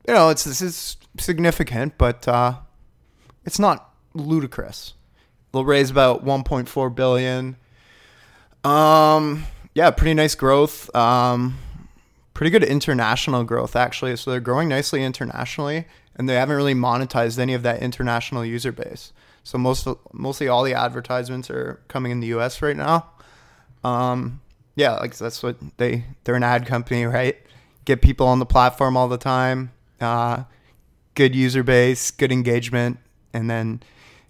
you 0.07 0.13
know, 0.13 0.29
it's 0.29 0.43
this 0.43 0.62
is 0.62 0.98
significant, 1.19 1.98
but 1.98 2.27
uh, 2.27 2.55
it's 3.46 3.60
not 3.60 3.93
ludicrous. 4.13 4.93
They'll 5.51 5.65
raise 5.65 5.89
about 5.89 6.25
1.4 6.25 6.93
billion. 6.96 7.55
Um, 8.63 9.46
yeah, 9.74 9.91
pretty 9.91 10.13
nice 10.13 10.36
growth. 10.36 10.93
Um, 10.96 11.57
pretty 12.34 12.51
good 12.51 12.63
international 12.63 13.43
growth 13.43 13.75
actually. 13.75 14.15
So 14.17 14.31
they're 14.31 14.39
growing 14.39 14.69
nicely 14.69 15.03
internationally, 15.03 15.86
and 16.15 16.27
they 16.27 16.36
haven't 16.36 16.55
really 16.55 16.75
monetized 16.75 17.39
any 17.39 17.53
of 17.53 17.63
that 17.63 17.81
international 17.81 18.46
user 18.46 18.72
base. 18.72 19.13
So 19.43 19.57
most 19.57 19.88
mostly 20.12 20.48
all 20.48 20.63
the 20.63 20.74
advertisements 20.74 21.50
are 21.50 21.81
coming 21.88 22.12
in 22.12 22.19
the 22.19 22.27
U.S. 22.27 22.62
right 22.62 22.75
now. 22.75 23.10
Um, 23.84 24.41
yeah, 24.75 24.93
like 24.96 25.15
that's 25.17 25.41
what 25.43 25.57
they 25.77 26.05
they're 26.24 26.36
an 26.36 26.43
ad 26.43 26.65
company, 26.65 27.05
right? 27.05 27.38
Get 27.86 28.01
people 28.01 28.27
on 28.27 28.39
the 28.39 28.46
platform 28.46 28.96
all 28.98 29.07
the 29.07 29.17
time. 29.17 29.72
Uh, 30.00 30.43
good 31.15 31.36
user 31.36 31.63
base, 31.63 32.12
good 32.12 32.31
engagement, 32.31 32.98
and 33.34 33.50
then 33.50 33.81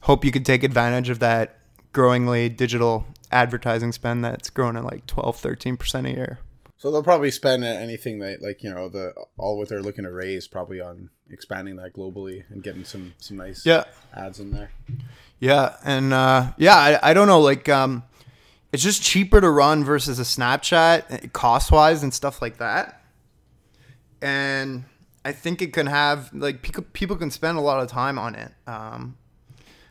hope 0.04 0.24
you 0.24 0.32
can 0.32 0.44
take 0.44 0.64
advantage 0.64 1.10
of 1.10 1.20
that 1.20 1.58
growingly 1.92 2.48
digital 2.50 3.06
advertising 3.32 3.92
spend 3.92 4.24
that's 4.24 4.50
growing 4.50 4.78
at 4.78 4.86
like 4.86 5.06
12 5.08 5.36
13% 5.42 6.06
a 6.06 6.12
year 6.12 6.40
So 6.78 6.92
they'll 6.92 7.04
probably 7.04 7.32
spend 7.32 7.64
anything 7.66 8.20
that 8.20 8.42
like 8.42 8.64
you 8.64 8.74
know 8.74 8.88
the 8.88 9.14
all 9.38 9.58
what 9.58 9.68
they're 9.68 9.82
looking 9.82 10.06
to 10.06 10.12
raise 10.12 10.48
probably 10.48 10.80
on 10.80 11.10
expanding 11.30 11.76
that 11.78 11.94
globally 11.94 12.44
and 12.50 12.64
getting 12.64 12.86
some 12.86 13.16
some 13.18 13.36
nice 13.36 13.66
yeah 13.66 13.84
ads 14.16 14.40
in 14.40 14.52
there. 14.52 14.72
yeah 15.40 15.76
and 15.84 16.14
uh, 16.14 16.54
yeah 16.58 16.76
I, 16.78 17.10
I 17.10 17.14
don't 17.14 17.28
know 17.28 17.42
like 17.42 17.68
um, 17.68 18.04
it's 18.72 18.84
just 18.84 19.02
cheaper 19.02 19.40
to 19.42 19.50
run 19.50 19.84
versus 19.84 20.20
a 20.20 20.24
snapchat 20.24 21.32
cost 21.34 21.72
wise 21.72 22.04
and 22.04 22.14
stuff 22.14 22.42
like 22.42 22.58
that. 22.58 23.02
And 24.22 24.86
i 25.26 25.32
think 25.34 25.62
it 25.62 25.74
can 25.74 25.88
have 25.88 26.34
like 26.34 26.62
people, 26.62 26.86
people 26.94 27.16
can 27.16 27.30
spend 27.30 27.58
a 27.58 27.62
lot 27.62 27.82
of 27.82 27.90
time 27.90 28.18
on 28.18 28.36
it. 28.36 28.52
Um, 28.66 29.18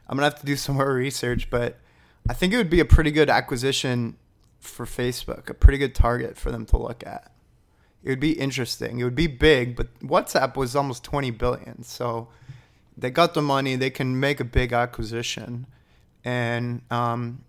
i'm 0.08 0.16
gonna 0.16 0.22
have 0.22 0.40
to 0.40 0.46
do 0.46 0.56
some 0.56 0.76
more 0.76 0.94
research 0.94 1.50
but 1.50 1.78
i 2.28 2.32
think 2.32 2.52
it 2.52 2.56
would 2.56 2.70
be 2.70 2.80
a 2.80 2.84
pretty 2.84 3.10
good 3.10 3.28
acquisition 3.28 4.16
for 4.60 4.86
facebook 4.86 5.50
a 5.50 5.54
pretty 5.54 5.78
good 5.78 5.94
target 5.94 6.36
for 6.36 6.50
them 6.50 6.64
to 6.66 6.76
look 6.76 7.06
at. 7.06 7.32
It 8.02 8.10
would 8.10 8.20
be 8.20 8.38
interesting. 8.38 9.00
It 9.00 9.04
would 9.04 9.14
be 9.14 9.26
big 9.26 9.76
but 9.76 9.88
whatsapp 10.00 10.56
was 10.56 10.74
almost 10.74 11.04
20 11.04 11.30
billion 11.32 11.82
so 11.82 12.28
they 12.96 13.10
got 13.10 13.34
the 13.34 13.42
money 13.42 13.76
they 13.76 13.90
can 13.90 14.18
make 14.18 14.40
a 14.40 14.44
big 14.44 14.72
acquisition. 14.72 15.66
And 16.24 16.82
um, 16.90 17.44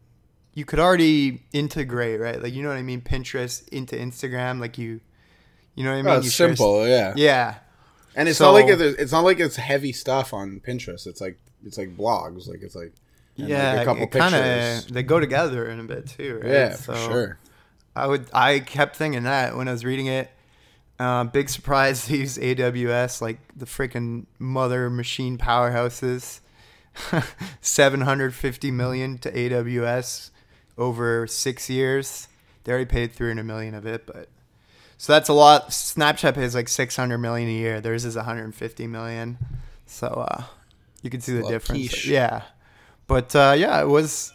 you 0.58 0.66
could 0.66 0.80
already 0.80 1.44
integrate 1.54 2.20
right 2.20 2.42
like 2.42 2.54
you 2.54 2.64
know 2.64 2.70
what 2.70 2.78
i 2.78 2.82
mean 2.82 3.00
pinterest 3.02 3.68
into 3.70 3.96
instagram 3.96 4.60
like 4.60 4.78
you 4.78 5.00
you 5.76 5.84
know 5.84 5.92
what 5.92 5.98
i 6.00 6.02
mean 6.02 6.12
Oh, 6.12 6.14
You 6.16 6.20
it's 6.28 6.32
share- 6.34 6.48
simple, 6.56 6.88
yeah. 6.88 7.14
yeah 7.16 7.56
And 8.16 8.28
it's 8.28 8.40
So- 8.40 8.46
not 8.46 8.52
like 8.60 8.68
it, 8.68 8.82
it's 8.82 9.12
not 9.12 9.24
like 9.24 9.40
it's 9.40 9.56
heavy 9.58 9.92
stuff 9.94 10.34
on 10.34 10.60
Pinterest. 10.68 11.06
It's 11.06 11.22
like 11.22 11.38
it's 11.68 11.78
like 11.78 11.96
blogs. 11.96 12.48
Like 12.48 12.62
it's 12.64 12.76
like 12.76 12.94
and, 13.38 13.44
like, 13.46 13.50
yeah 13.50 13.82
a 13.82 13.86
couple 13.86 14.08
kind 14.08 14.34
pictures. 14.34 14.86
of 14.88 14.94
they 14.96 15.04
go 15.04 15.20
together 15.20 15.70
in 15.70 15.80
a 15.80 15.84
bit 15.84 16.08
too 16.08 16.40
right 16.42 16.52
Yeah, 16.52 16.76
for 16.76 16.96
sure. 16.96 17.40
I 17.96 18.08
would. 18.08 18.26
I 18.34 18.60
kept 18.60 18.96
thinking 18.96 19.24
that 19.24 19.56
when 19.56 19.68
I 19.68 19.72
was 19.72 19.86
reading 19.86 20.08
it. 20.08 20.32
Uh, 21.00 21.26
big 21.26 21.48
surprise 21.48 22.06
they 22.08 22.18
use 22.18 22.40
AWS 22.40 23.22
like 23.22 23.38
the 23.56 23.68
freaking 23.68 24.26
mother 24.40 24.90
machine 24.90 25.38
powerhouses. 25.38 26.40
750 27.62 28.72
million 28.72 29.18
to 29.20 29.32
AWS 29.32 30.32
over 30.78 31.28
six 31.28 31.70
years. 31.70 32.28
They 32.64 32.72
already 32.72 32.86
paid 32.86 33.14
300 33.14 33.44
million 33.44 33.74
of 33.74 33.86
it, 33.86 34.06
but 34.06 34.30
So 34.98 35.14
that's 35.14 35.30
a 35.30 35.34
lot. 35.34 35.70
Snapchat 35.70 36.36
pays 36.36 36.54
like 36.56 36.68
600 36.68 37.18
million 37.18 37.48
a 37.50 37.54
year. 37.54 37.82
Theirs 37.82 38.04
is 38.06 38.16
150 38.16 38.88
million. 38.88 39.38
So 39.86 40.08
uh, 40.08 40.44
you 41.02 41.10
can 41.10 41.22
see 41.22 41.34
the 41.34 41.42
Well, 41.42 41.50
difference. 41.52 41.90
quiche. 41.90 42.08
Yeah, 42.08 42.42
but 43.08 43.36
uh, 43.36 43.56
yeah, 43.58 43.82
it 43.82 43.88
was. 43.88 44.34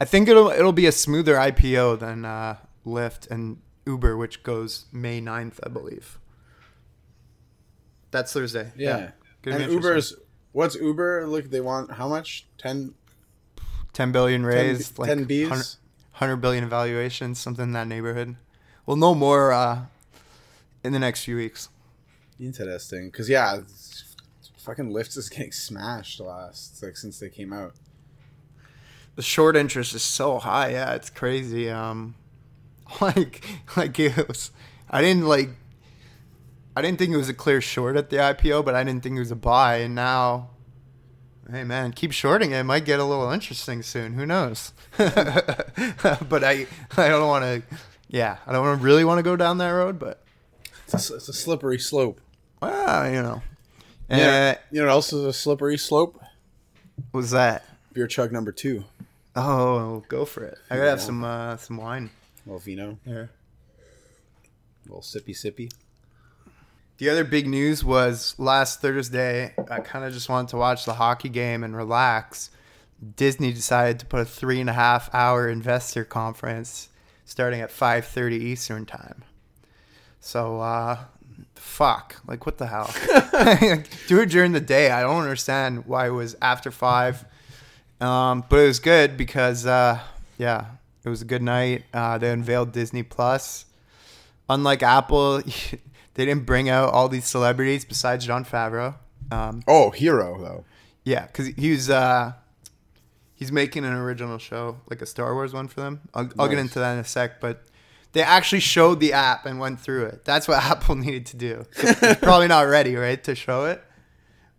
I 0.00 0.04
think 0.06 0.28
it'll 0.28 0.48
it'll 0.50 0.72
be 0.72 0.86
a 0.86 0.92
smoother 0.92 1.34
IPO 1.34 1.98
than 2.00 2.24
uh, 2.24 2.56
Lyft 2.86 3.30
and 3.30 3.58
Uber, 3.86 4.16
which 4.16 4.42
goes 4.42 4.86
May 4.92 5.20
9th, 5.20 5.58
I 5.64 5.68
believe. 5.68 6.18
That's 8.10 8.32
Thursday. 8.32 8.72
Yeah. 8.76 9.10
Gonna 9.42 9.58
And. 9.58 9.72
Uber's 9.72 10.14
what's 10.52 10.74
Uber? 10.76 11.26
Look, 11.26 11.50
they 11.50 11.60
want 11.60 11.92
how 11.92 12.08
much? 12.08 12.46
10, 12.58 12.94
10 13.92 14.12
billion 14.12 14.44
raised, 14.46 14.96
10 14.96 15.06
like 15.18 15.28
Bs? 15.28 15.76
100, 16.14 16.34
100 16.34 16.36
billion 16.36 16.68
valuation, 16.68 17.34
something 17.34 17.64
in 17.64 17.72
that 17.72 17.88
neighborhood. 17.88 18.36
We'll 18.86 18.96
know 18.96 19.14
more 19.14 19.52
uh, 19.52 19.86
in 20.82 20.92
the 20.92 20.98
next 20.98 21.24
few 21.24 21.36
weeks. 21.36 21.68
Interesting, 22.38 23.10
because 23.10 23.28
yeah, 23.28 23.60
fucking 24.58 24.90
Lyft 24.90 25.16
is 25.16 25.28
getting 25.28 25.52
smashed 25.52 26.20
last 26.20 26.82
like 26.82 26.96
since 26.96 27.18
they 27.18 27.28
came 27.28 27.52
out. 27.52 27.74
The 29.16 29.22
short 29.22 29.56
interest 29.56 29.94
is 29.94 30.02
so 30.02 30.38
high. 30.38 30.70
Yeah, 30.70 30.94
it's 30.94 31.10
crazy. 31.10 31.70
Um, 31.70 32.14
like, 33.00 33.44
like 33.76 33.98
it 33.98 34.28
was. 34.28 34.50
I 34.90 35.02
didn't 35.02 35.26
like. 35.26 35.50
I 36.76 36.82
didn't 36.82 36.98
think 36.98 37.12
it 37.12 37.16
was 37.16 37.28
a 37.28 37.34
clear 37.34 37.60
short 37.60 37.96
at 37.96 38.10
the 38.10 38.16
IPO, 38.16 38.64
but 38.64 38.74
I 38.74 38.82
didn't 38.82 39.02
think 39.02 39.16
it 39.16 39.20
was 39.20 39.30
a 39.30 39.36
buy. 39.36 39.76
And 39.76 39.94
now, 39.94 40.50
hey 41.50 41.64
man, 41.64 41.92
keep 41.92 42.12
shorting 42.12 42.52
it. 42.52 42.58
It 42.60 42.64
might 42.64 42.84
get 42.84 43.00
a 43.00 43.04
little 43.04 43.30
interesting 43.30 43.82
soon. 43.82 44.14
Who 44.14 44.26
knows? 44.26 44.72
but 44.96 46.44
I, 46.44 46.66
I 46.96 47.08
don't 47.08 47.28
want 47.28 47.44
to. 47.44 47.62
Yeah, 48.08 48.38
I 48.46 48.52
don't 48.52 48.80
really 48.80 49.04
want 49.04 49.18
to 49.18 49.22
go 49.22 49.36
down 49.36 49.58
that 49.58 49.70
road. 49.70 49.98
But 49.98 50.22
It's 50.86 51.10
a, 51.10 51.14
it's 51.16 51.28
a 51.28 51.32
slippery 51.32 51.78
slope. 51.78 52.20
well, 52.60 53.10
you 53.10 53.22
know. 53.22 53.42
Yeah. 54.08 54.58
You 54.70 54.80
know 54.80 54.86
what 54.86 54.92
else 54.92 55.12
is 55.12 55.24
a 55.24 55.32
slippery 55.32 55.78
slope? 55.78 56.20
what 57.10 57.20
was 57.20 57.30
that? 57.32 57.64
Beer 57.92 58.06
chug 58.06 58.32
number 58.32 58.52
two. 58.52 58.84
Oh, 59.36 60.04
go 60.08 60.24
for 60.24 60.44
it. 60.44 60.58
I 60.70 60.76
gotta 60.76 60.90
have 60.90 61.00
some 61.00 61.24
uh, 61.24 61.56
some 61.56 61.76
wine. 61.76 62.10
Well, 62.46 62.58
vino, 62.58 62.98
Here. 63.04 63.30
little 64.84 65.00
sippy 65.00 65.30
sippy. 65.30 65.72
The 66.98 67.08
other 67.10 67.24
big 67.24 67.46
news 67.48 67.84
was 67.84 68.34
last 68.38 68.80
Thursday. 68.80 69.52
I 69.68 69.80
kind 69.80 70.04
of 70.04 70.12
just 70.12 70.28
wanted 70.28 70.48
to 70.50 70.56
watch 70.56 70.84
the 70.84 70.94
hockey 70.94 71.28
game 71.28 71.64
and 71.64 71.76
relax. 71.76 72.50
Disney 73.16 73.52
decided 73.52 73.98
to 74.00 74.06
put 74.06 74.20
a 74.20 74.24
three 74.24 74.60
and 74.60 74.70
a 74.70 74.74
half 74.74 75.12
hour 75.12 75.48
investor 75.48 76.04
conference 76.04 76.88
starting 77.24 77.60
at 77.60 77.70
five 77.70 78.06
thirty 78.06 78.36
Eastern 78.36 78.86
time. 78.86 79.24
So, 80.20 80.60
uh, 80.60 80.98
fuck, 81.56 82.20
like 82.26 82.46
what 82.46 82.58
the 82.58 82.66
hell? 82.66 82.86
Do 84.06 84.20
it 84.20 84.30
during 84.30 84.52
the 84.52 84.60
day. 84.60 84.90
I 84.90 85.02
don't 85.02 85.20
understand 85.20 85.86
why 85.86 86.06
it 86.06 86.10
was 86.10 86.36
after 86.40 86.70
five. 86.70 87.24
Um, 88.00 88.44
but 88.48 88.60
it 88.60 88.66
was 88.66 88.78
good 88.78 89.16
because, 89.16 89.66
uh, 89.66 89.98
yeah, 90.38 90.66
it 91.04 91.08
was 91.08 91.22
a 91.22 91.24
good 91.24 91.42
night. 91.42 91.84
Uh, 91.92 92.18
they 92.18 92.30
unveiled 92.30 92.72
Disney 92.72 93.02
Plus. 93.02 93.66
Unlike 94.48 94.82
Apple, 94.82 95.42
they 96.14 96.24
didn't 96.24 96.46
bring 96.46 96.68
out 96.68 96.90
all 96.92 97.08
these 97.08 97.26
celebrities 97.26 97.84
besides 97.84 98.26
Jon 98.26 98.44
Favreau. 98.44 98.94
Um, 99.30 99.62
Oh, 99.66 99.90
hero 99.90 100.38
though. 100.40 100.64
yeah, 101.04 101.26
because 101.26 101.48
he 101.48 101.70
was 101.72 101.90
uh, 101.90 102.32
he's 103.34 103.50
making 103.52 103.84
an 103.84 103.92
original 103.94 104.38
show, 104.38 104.78
like 104.90 105.02
a 105.02 105.06
Star 105.06 105.34
Wars 105.34 105.52
one 105.52 105.68
for 105.68 105.80
them. 105.80 106.00
I'll, 106.14 106.28
I'll 106.38 106.48
get 106.48 106.58
into 106.58 106.78
that 106.78 106.92
in 106.94 106.98
a 107.00 107.04
sec, 107.04 107.40
but 107.40 107.64
they 108.12 108.22
actually 108.22 108.60
showed 108.60 109.00
the 109.00 109.12
app 109.12 109.44
and 109.46 109.58
went 109.58 109.80
through 109.80 110.06
it. 110.06 110.24
That's 110.24 110.46
what 110.46 110.62
Apple 110.64 110.94
needed 110.94 111.26
to 111.26 111.36
do. 111.36 111.64
It's 111.76 112.20
probably 112.22 112.48
not 112.48 112.62
ready, 112.68 112.94
right, 112.96 113.22
to 113.24 113.34
show 113.34 113.64
it. 113.66 113.82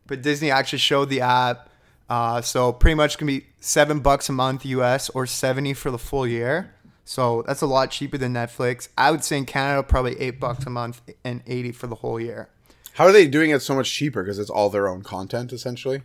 But 0.08 0.22
Disney 0.22 0.52
actually 0.52 0.80
showed 0.80 1.10
the 1.10 1.22
app. 1.22 1.70
Uh, 2.08 2.40
so 2.42 2.72
pretty 2.72 2.94
much 2.94 3.18
gonna 3.18 3.32
be 3.32 3.48
seven 3.60 4.00
bucks 4.00 4.30
a 4.30 4.32
month 4.32 4.64
US 4.66 5.10
or 5.10 5.26
seventy 5.26 5.74
for 5.74 5.90
the 5.90 5.98
full 5.98 6.28
year. 6.28 6.75
So 7.06 7.44
that's 7.46 7.62
a 7.62 7.68
lot 7.68 7.92
cheaper 7.92 8.18
than 8.18 8.34
Netflix. 8.34 8.90
I 8.98 9.12
would 9.12 9.24
say 9.24 9.38
in 9.38 9.46
Canada 9.46 9.84
probably 9.84 10.20
eight 10.20 10.40
bucks 10.40 10.66
a 10.66 10.72
month 10.72 11.02
and 11.24 11.44
eighty 11.46 11.72
for 11.72 11.86
the 11.86 11.96
whole 11.96 12.20
year. 12.20 12.50
How 12.94 13.06
are 13.06 13.12
they 13.12 13.28
doing 13.28 13.52
it 13.52 13.62
so 13.62 13.76
much 13.76 13.92
cheaper? 13.92 14.24
Because 14.24 14.40
it's 14.40 14.50
all 14.50 14.70
their 14.70 14.88
own 14.88 15.04
content 15.04 15.54
essentially. 15.54 16.02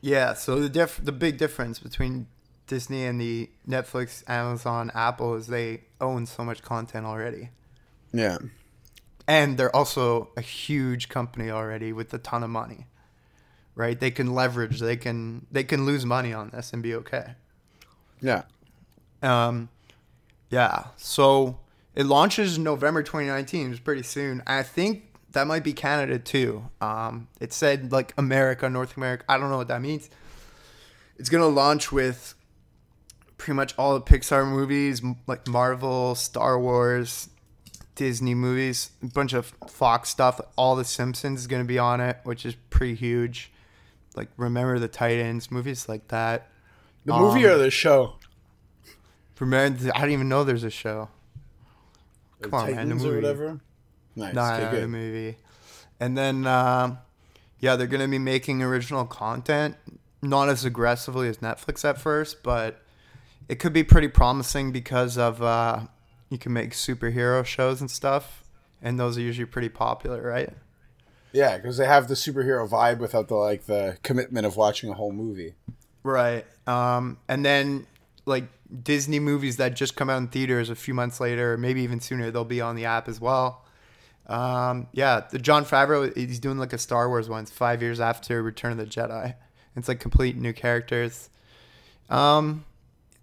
Yeah, 0.00 0.34
so 0.34 0.60
the 0.60 0.68
diff- 0.68 1.04
the 1.04 1.12
big 1.12 1.38
difference 1.38 1.80
between 1.80 2.28
Disney 2.68 3.04
and 3.04 3.20
the 3.20 3.50
Netflix, 3.68 4.22
Amazon, 4.28 4.92
Apple 4.94 5.34
is 5.34 5.48
they 5.48 5.84
own 6.00 6.26
so 6.26 6.44
much 6.44 6.62
content 6.62 7.04
already. 7.04 7.50
Yeah. 8.12 8.38
And 9.26 9.58
they're 9.58 9.74
also 9.74 10.30
a 10.36 10.40
huge 10.40 11.08
company 11.08 11.50
already 11.50 11.92
with 11.92 12.14
a 12.14 12.18
ton 12.18 12.44
of 12.44 12.50
money. 12.50 12.86
Right? 13.74 13.98
They 13.98 14.10
can 14.12 14.34
leverage, 14.34 14.78
they 14.78 14.96
can 14.96 15.46
they 15.50 15.64
can 15.64 15.84
lose 15.84 16.06
money 16.06 16.32
on 16.32 16.50
this 16.50 16.72
and 16.72 16.80
be 16.82 16.94
okay. 16.94 17.34
Yeah. 18.20 18.42
Um 19.22 19.68
yeah, 20.50 20.86
so 20.96 21.58
it 21.94 22.06
launches 22.06 22.58
November 22.58 23.02
2019, 23.02 23.70
it's 23.72 23.80
pretty 23.80 24.02
soon. 24.02 24.42
I 24.46 24.62
think 24.62 25.04
that 25.32 25.46
might 25.46 25.64
be 25.64 25.72
Canada 25.72 26.18
too. 26.18 26.68
Um 26.80 27.28
it 27.40 27.52
said 27.52 27.92
like 27.92 28.14
America, 28.16 28.68
North 28.70 28.96
America. 28.96 29.24
I 29.28 29.38
don't 29.38 29.50
know 29.50 29.56
what 29.58 29.68
that 29.68 29.82
means. 29.82 30.08
It's 31.18 31.28
going 31.28 31.42
to 31.42 31.48
launch 31.48 31.90
with 31.90 32.34
pretty 33.38 33.54
much 33.56 33.74
all 33.76 33.94
the 33.94 34.00
Pixar 34.00 34.48
movies, 34.48 35.02
like 35.26 35.48
Marvel, 35.48 36.14
Star 36.14 36.58
Wars, 36.60 37.28
Disney 37.96 38.36
movies, 38.36 38.92
a 39.02 39.06
bunch 39.06 39.32
of 39.32 39.52
Fox 39.66 40.10
stuff. 40.10 40.40
All 40.56 40.76
the 40.76 40.84
Simpsons 40.84 41.40
is 41.40 41.46
going 41.48 41.62
to 41.62 41.66
be 41.66 41.76
on 41.78 42.00
it, 42.00 42.18
which 42.22 42.46
is 42.46 42.54
pretty 42.70 42.94
huge. 42.94 43.50
Like 44.14 44.28
Remember 44.36 44.78
the 44.78 44.86
Titans, 44.86 45.50
movies 45.50 45.88
like 45.88 46.06
that. 46.08 46.48
The 47.04 47.18
movie 47.18 47.46
Um, 47.46 47.52
or 47.54 47.58
the 47.58 47.70
show? 47.72 48.14
Remember, 49.40 49.92
I 49.94 50.00
don't 50.00 50.10
even 50.10 50.28
know 50.28 50.44
there's 50.44 50.64
a 50.64 50.70
show. 50.70 51.08
Come 52.42 52.54
on, 52.54 52.66
man, 52.66 52.70
the 52.70 52.76
Titans 52.76 53.04
or 53.04 53.06
movie. 53.08 53.16
whatever. 53.16 53.60
Nice. 54.16 54.34
No, 54.34 54.42
okay, 54.42 54.70
good. 54.70 54.82
the 54.84 54.88
movie. 54.88 55.36
And 56.00 56.16
then, 56.16 56.46
um, 56.46 56.98
yeah, 57.60 57.76
they're 57.76 57.86
going 57.86 58.00
to 58.00 58.08
be 58.08 58.18
making 58.18 58.62
original 58.62 59.04
content, 59.04 59.76
not 60.22 60.48
as 60.48 60.64
aggressively 60.64 61.28
as 61.28 61.38
Netflix 61.38 61.84
at 61.84 62.00
first, 62.00 62.42
but 62.42 62.82
it 63.48 63.56
could 63.56 63.72
be 63.72 63.82
pretty 63.82 64.08
promising 64.08 64.70
because 64.72 65.18
of 65.18 65.42
uh, 65.42 65.80
you 66.30 66.38
can 66.38 66.52
make 66.52 66.70
superhero 66.70 67.44
shows 67.44 67.80
and 67.80 67.90
stuff, 67.90 68.44
and 68.80 68.98
those 69.00 69.18
are 69.18 69.22
usually 69.22 69.46
pretty 69.46 69.68
popular, 69.68 70.22
right? 70.22 70.50
Yeah, 71.32 71.56
because 71.56 71.76
they 71.76 71.86
have 71.86 72.08
the 72.08 72.14
superhero 72.14 72.68
vibe 72.68 72.98
without 72.98 73.28
the 73.28 73.34
like 73.34 73.66
the 73.66 73.98
commitment 74.02 74.46
of 74.46 74.56
watching 74.56 74.90
a 74.90 74.94
whole 74.94 75.12
movie. 75.12 75.54
Right. 76.02 76.46
Um, 76.66 77.18
and 77.28 77.44
then 77.44 77.86
like 78.28 78.48
Disney 78.82 79.18
movies 79.18 79.56
that 79.56 79.74
just 79.74 79.96
come 79.96 80.10
out 80.10 80.18
in 80.18 80.28
theaters 80.28 80.70
a 80.70 80.74
few 80.74 80.94
months 80.94 81.20
later, 81.20 81.56
maybe 81.56 81.82
even 81.82 82.00
sooner, 82.00 82.30
they'll 82.30 82.44
be 82.44 82.60
on 82.60 82.76
the 82.76 82.84
app 82.84 83.08
as 83.08 83.20
well. 83.20 83.64
Um, 84.26 84.88
yeah, 84.92 85.22
the 85.30 85.38
Jon 85.38 85.64
Favreau, 85.64 86.14
he's 86.14 86.38
doing 86.38 86.58
like 86.58 86.72
a 86.72 86.78
Star 86.78 87.08
Wars 87.08 87.28
one. 87.28 87.44
It's 87.44 87.50
five 87.50 87.80
years 87.80 87.98
after 87.98 88.42
Return 88.42 88.72
of 88.72 88.78
the 88.78 88.86
Jedi. 88.86 89.34
It's 89.74 89.88
like 89.88 90.00
complete 90.00 90.36
new 90.36 90.52
characters. 90.52 91.30
Um, 92.10 92.64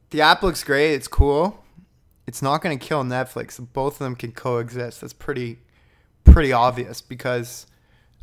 the 0.09 0.21
app 0.21 0.41
looks 0.41 0.63
great. 0.63 0.93
It's 0.93 1.07
cool. 1.07 1.63
It's 2.27 2.41
not 2.41 2.61
going 2.61 2.77
to 2.77 2.83
kill 2.83 3.03
Netflix. 3.03 3.59
Both 3.73 3.95
of 3.95 3.99
them 3.99 4.15
can 4.15 4.31
coexist. 4.31 5.01
That's 5.01 5.13
pretty, 5.13 5.59
pretty 6.23 6.53
obvious 6.53 7.01
because, 7.01 7.67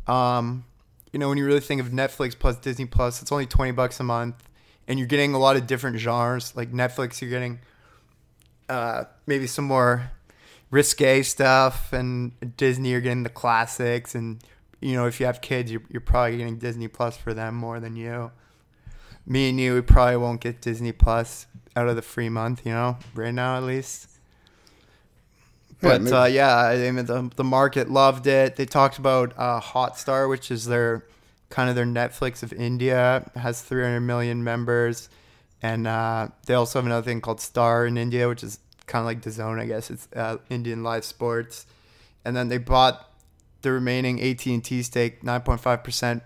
um, 0.07 0.65
you 1.11 1.19
know, 1.19 1.29
when 1.29 1.37
you 1.37 1.45
really 1.45 1.59
think 1.59 1.79
of 1.79 1.89
Netflix 1.89 2.37
plus 2.37 2.57
Disney 2.57 2.85
Plus, 2.85 3.21
it's 3.21 3.31
only 3.31 3.45
20 3.45 3.71
bucks 3.71 3.99
a 3.99 4.03
month 4.03 4.49
and 4.87 4.99
you're 4.99 5.07
getting 5.07 5.33
a 5.33 5.39
lot 5.39 5.55
of 5.55 5.67
different 5.67 5.97
genres. 5.97 6.55
Like 6.55 6.71
Netflix, 6.71 7.21
you're 7.21 7.29
getting 7.29 7.59
uh, 8.69 9.05
maybe 9.25 9.47
some 9.47 9.65
more 9.65 10.11
risque 10.71 11.21
stuff, 11.23 11.93
and 11.93 12.31
Disney, 12.57 12.89
you're 12.91 13.01
getting 13.01 13.23
the 13.23 13.29
classics. 13.29 14.15
And, 14.15 14.39
you 14.81 14.93
know, 14.93 15.05
if 15.05 15.19
you 15.19 15.25
have 15.25 15.41
kids, 15.41 15.71
you're, 15.71 15.83
you're 15.89 16.01
probably 16.01 16.37
getting 16.37 16.57
Disney 16.57 16.87
Plus 16.87 17.15
for 17.17 17.33
them 17.33 17.55
more 17.55 17.79
than 17.79 17.95
you. 17.95 18.31
Me 19.25 19.49
and 19.49 19.59
you, 19.59 19.75
we 19.75 19.81
probably 19.81 20.17
won't 20.17 20.41
get 20.41 20.61
Disney 20.61 20.91
Plus 20.91 21.45
out 21.75 21.87
of 21.87 21.95
the 21.95 22.01
free 22.01 22.29
month, 22.29 22.65
you 22.65 22.71
know, 22.73 22.97
right 23.15 23.33
now 23.33 23.55
at 23.55 23.63
least. 23.63 24.09
But 25.81 26.01
maybe- 26.01 26.15
uh, 26.15 26.25
yeah, 26.25 26.55
I 26.57 26.91
mean 26.91 27.05
the 27.05 27.29
the 27.35 27.43
market 27.43 27.89
loved 27.89 28.25
it. 28.27 28.55
They 28.55 28.65
talked 28.65 28.97
about 28.97 29.33
uh, 29.37 29.59
Hotstar, 29.59 30.29
which 30.29 30.49
is 30.49 30.65
their 30.65 31.03
kind 31.53 31.69
of 31.69 31.75
their 31.75 31.85
Netflix 31.85 32.41
of 32.41 32.51
India, 32.51 33.29
has 33.35 33.61
300 33.61 33.99
million 33.99 34.43
members, 34.43 35.07
and 35.61 35.85
uh, 35.85 36.29
they 36.47 36.55
also 36.55 36.79
have 36.79 36.87
another 36.87 37.05
thing 37.05 37.21
called 37.21 37.39
Star 37.39 37.85
in 37.85 37.95
India, 37.95 38.27
which 38.27 38.43
is 38.43 38.57
kind 38.87 39.01
of 39.01 39.05
like 39.05 39.21
the 39.21 39.29
Zone, 39.29 39.59
I 39.59 39.67
guess. 39.67 39.91
It's 39.91 40.07
uh, 40.15 40.37
Indian 40.49 40.81
live 40.81 41.05
sports, 41.05 41.67
and 42.25 42.35
then 42.35 42.47
they 42.47 42.57
bought 42.57 43.07
the 43.61 43.71
remaining 43.71 44.19
AT 44.19 44.43
and 44.47 44.63
T 44.63 44.81
stake, 44.81 45.21
9.5 45.21 45.83
percent 45.83 46.23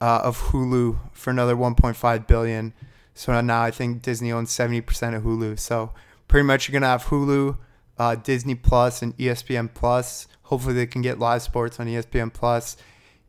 uh, 0.00 0.22
of 0.24 0.40
Hulu 0.44 0.98
for 1.12 1.28
another 1.28 1.54
1.5 1.54 2.26
billion. 2.26 2.72
So 3.12 3.38
now 3.42 3.60
I 3.60 3.70
think 3.70 4.00
Disney 4.00 4.32
owns 4.32 4.50
70 4.50 4.80
percent 4.80 5.14
of 5.14 5.24
Hulu. 5.24 5.58
So 5.58 5.92
pretty 6.26 6.46
much 6.46 6.66
you're 6.66 6.72
gonna 6.80 6.90
have 6.90 7.04
Hulu 7.04 7.58
uh, 7.98 8.14
Disney 8.14 8.54
Plus 8.54 9.02
and 9.02 9.14
ESPN 9.18 9.74
Plus. 9.74 10.26
Hopefully, 10.44 10.72
they 10.72 10.86
can 10.86 11.02
get 11.02 11.18
live 11.18 11.42
sports 11.42 11.78
on 11.78 11.86
ESPN 11.86 12.32
Plus, 12.32 12.78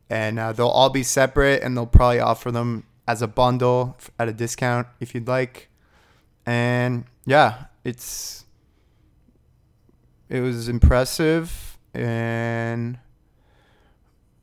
and 0.10 0.40
uh, 0.40 0.54
they'll 0.54 0.68
all 0.68 0.90
be 0.90 1.04
separate, 1.04 1.62
and 1.64 1.76
they'll 1.76 1.86
probably 1.86 2.20
offer 2.20 2.52
them 2.52 2.86
as 3.08 3.22
a 3.22 3.28
bundle 3.28 3.98
at 4.18 4.28
a 4.28 4.34
discount 4.34 4.88
if 5.00 5.14
you'd 5.16 5.28
like. 5.28 5.70
And 6.46 7.06
yeah, 7.26 7.66
it's 7.84 8.46
it 10.30 10.42
was 10.42 10.70
impressive, 10.70 11.78
and 11.94 13.00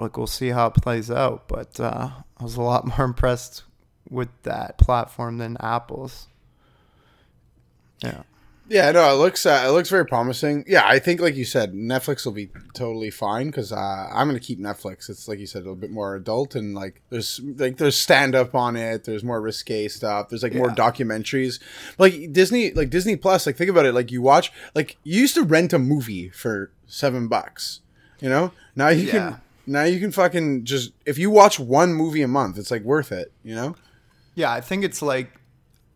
like 0.00 0.16
we'll 0.16 0.26
see 0.26 0.48
how 0.48 0.66
it 0.66 0.74
plays 0.74 1.10
out. 1.10 1.48
But 1.48 1.80
uh, 1.80 2.10
I 2.38 2.42
was 2.42 2.56
a 2.56 2.62
lot 2.62 2.86
more 2.98 3.04
impressed 3.04 3.64
with 4.08 4.28
that 4.42 4.78
platform 4.78 5.38
than 5.38 5.56
Apple's. 5.60 6.28
Yeah. 8.02 8.22
Yeah, 8.68 8.90
no, 8.90 9.08
it 9.14 9.18
looks 9.18 9.46
uh, 9.46 9.64
it 9.66 9.70
looks 9.70 9.88
very 9.90 10.04
promising. 10.04 10.64
Yeah, 10.66 10.82
I 10.84 10.98
think 10.98 11.20
like 11.20 11.36
you 11.36 11.44
said, 11.44 11.72
Netflix 11.72 12.24
will 12.24 12.32
be 12.32 12.50
totally 12.74 13.10
fine 13.10 13.46
because 13.46 13.70
uh, 13.72 14.10
I'm 14.12 14.26
gonna 14.26 14.40
keep 14.40 14.58
Netflix. 14.58 15.08
It's 15.08 15.28
like 15.28 15.38
you 15.38 15.46
said, 15.46 15.58
a 15.58 15.66
little 15.66 15.76
bit 15.76 15.90
more 15.92 16.16
adult 16.16 16.56
and 16.56 16.74
like 16.74 17.00
there's 17.10 17.40
like 17.58 17.76
there's 17.76 17.96
stand 17.96 18.34
up 18.34 18.56
on 18.56 18.74
it. 18.74 19.04
There's 19.04 19.22
more 19.22 19.40
risque 19.40 19.86
stuff. 19.86 20.28
There's 20.30 20.42
like 20.42 20.52
more 20.54 20.68
Yeah. 20.68 20.74
documentaries. 20.74 21.60
Like 21.96 22.32
Disney, 22.32 22.72
like 22.72 22.90
Disney 22.90 23.14
Plus. 23.14 23.46
Like 23.46 23.56
think 23.56 23.70
about 23.70 23.86
it. 23.86 23.92
Like 23.94 24.10
you 24.10 24.20
watch, 24.20 24.50
like 24.74 24.96
you 25.04 25.20
used 25.20 25.34
to 25.36 25.44
rent 25.44 25.72
a 25.72 25.78
movie 25.78 26.28
for 26.30 26.72
seven 26.88 27.28
bucks. 27.28 27.80
You 28.20 28.28
know, 28.30 28.50
now 28.74 28.88
you 28.88 29.04
Yeah. 29.06 29.10
can 29.12 29.40
now 29.68 29.84
you 29.84 30.00
can 30.00 30.10
fucking 30.10 30.64
just 30.64 30.92
if 31.04 31.18
you 31.18 31.30
watch 31.30 31.60
one 31.60 31.94
movie 31.94 32.22
a 32.22 32.28
month, 32.28 32.58
it's 32.58 32.72
like 32.72 32.82
worth 32.82 33.12
it. 33.12 33.30
You 33.44 33.54
know. 33.54 33.76
Yeah, 34.34 34.50
I 34.52 34.60
think 34.60 34.82
it's 34.84 35.00
like, 35.00 35.30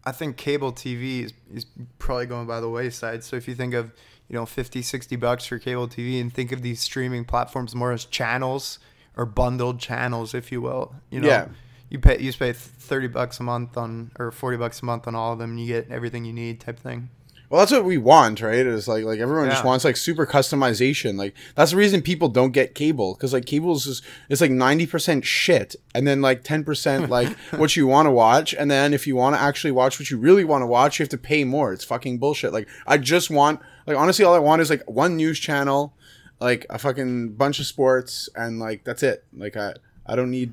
I 0.05 0.13
think 0.13 0.37
cable 0.37 0.73
TV 0.73 1.25
is, 1.25 1.33
is 1.53 1.67
probably 1.99 2.27
going 2.27 2.47
by 2.47 2.61
the 2.61 2.69
wayside. 2.71 3.23
So 3.25 3.37
if 3.37 3.47
you 3.47 3.55
think 3.55 3.75
of, 3.75 3.93
you 4.29 4.35
know, 4.35 4.47
50, 4.47 4.81
60 4.83 5.17
bucks 5.17 5.45
for 5.47 5.59
cable 5.59 5.89
TV 5.89 6.21
and 6.21 6.33
think 6.33 6.53
of 6.53 6.63
these 6.63 6.81
streaming 6.81 7.25
platforms 7.25 7.75
more 7.75 7.93
as 7.93 8.05
channels 8.07 8.79
or 9.17 9.27
bundled 9.27 9.79
channels, 9.79 10.35
if 10.35 10.51
you 10.51 10.61
will, 10.63 10.95
you 11.11 11.21
know, 11.21 11.29
Yeah. 11.29 11.49
you 11.91 11.99
pay, 11.99 12.19
you 12.19 12.33
pay 12.33 12.53
30 12.53 13.09
bucks 13.09 13.41
a 13.41 13.43
month 13.43 13.77
on, 13.77 14.11
or 14.19 14.31
40 14.31 14.57
bucks 14.57 14.81
a 14.81 14.85
month 14.87 15.07
on 15.07 15.15
all 15.15 15.33
of 15.35 15.39
them 15.39 15.51
and 15.51 15.61
you 15.61 15.67
get 15.67 15.91
everything 15.91 16.25
you 16.25 16.33
need 16.33 16.61
type 16.61 16.79
thing. 16.79 17.11
Well, 17.51 17.59
that's 17.59 17.73
what 17.73 17.85
we 17.85 17.99
want, 17.99 18.41
right? 18.41 18.65
It's 18.65 18.87
like 18.87 19.03
like 19.03 19.19
everyone 19.19 19.51
just 19.51 19.65
wants 19.65 19.85
like 19.85 19.97
super 19.97 20.25
customization. 20.25 21.17
Like 21.19 21.35
that's 21.57 21.73
the 21.73 21.77
reason 21.77 22.01
people 22.01 22.29
don't 22.29 22.53
get 22.53 22.77
cable 22.77 23.15
because 23.15 23.33
like 23.33 23.45
cable 23.45 23.75
is 23.75 23.85
just, 23.85 24.05
it's 24.29 24.41
like 24.41 24.53
ninety 24.53 24.87
percent 24.87 25.25
shit, 25.25 25.75
and 25.93 26.07
then 26.07 26.23
like 26.23 26.45
ten 26.45 26.63
percent 26.63 27.11
like 27.11 27.29
what 27.57 27.75
you 27.75 27.89
want 27.89 28.07
to 28.07 28.13
watch, 28.13 28.55
and 28.55 28.71
then 28.71 28.95
if 28.95 29.05
you 29.05 29.17
want 29.17 29.35
to 29.35 29.41
actually 29.43 29.73
watch 29.73 29.99
what 29.99 30.11
you 30.13 30.17
really 30.17 30.45
want 30.45 30.63
to 30.63 30.67
watch, 30.67 31.01
you 31.01 31.03
have 31.03 31.11
to 31.11 31.19
pay 31.19 31.43
more. 31.43 31.73
It's 31.73 31.83
fucking 31.83 32.19
bullshit. 32.19 32.53
Like 32.53 32.69
I 32.87 32.99
just 32.99 33.31
want 33.31 33.59
like 33.85 33.97
honestly, 33.97 34.25
all 34.25 34.35
I 34.35 34.39
want 34.39 34.63
is 34.63 34.71
like 34.71 34.89
one 34.89 35.17
news 35.17 35.41
channel, 35.41 35.93
like 36.39 36.67
a 36.71 36.79
fucking 36.79 37.33
bunch 37.33 37.59
of 37.59 37.67
sports, 37.67 38.29
and 38.37 38.61
like 38.61 38.85
that's 38.85 39.03
it. 39.03 39.25
Like 39.37 39.57
I 39.57 39.75
I 40.07 40.15
don't 40.15 40.31
need 40.31 40.53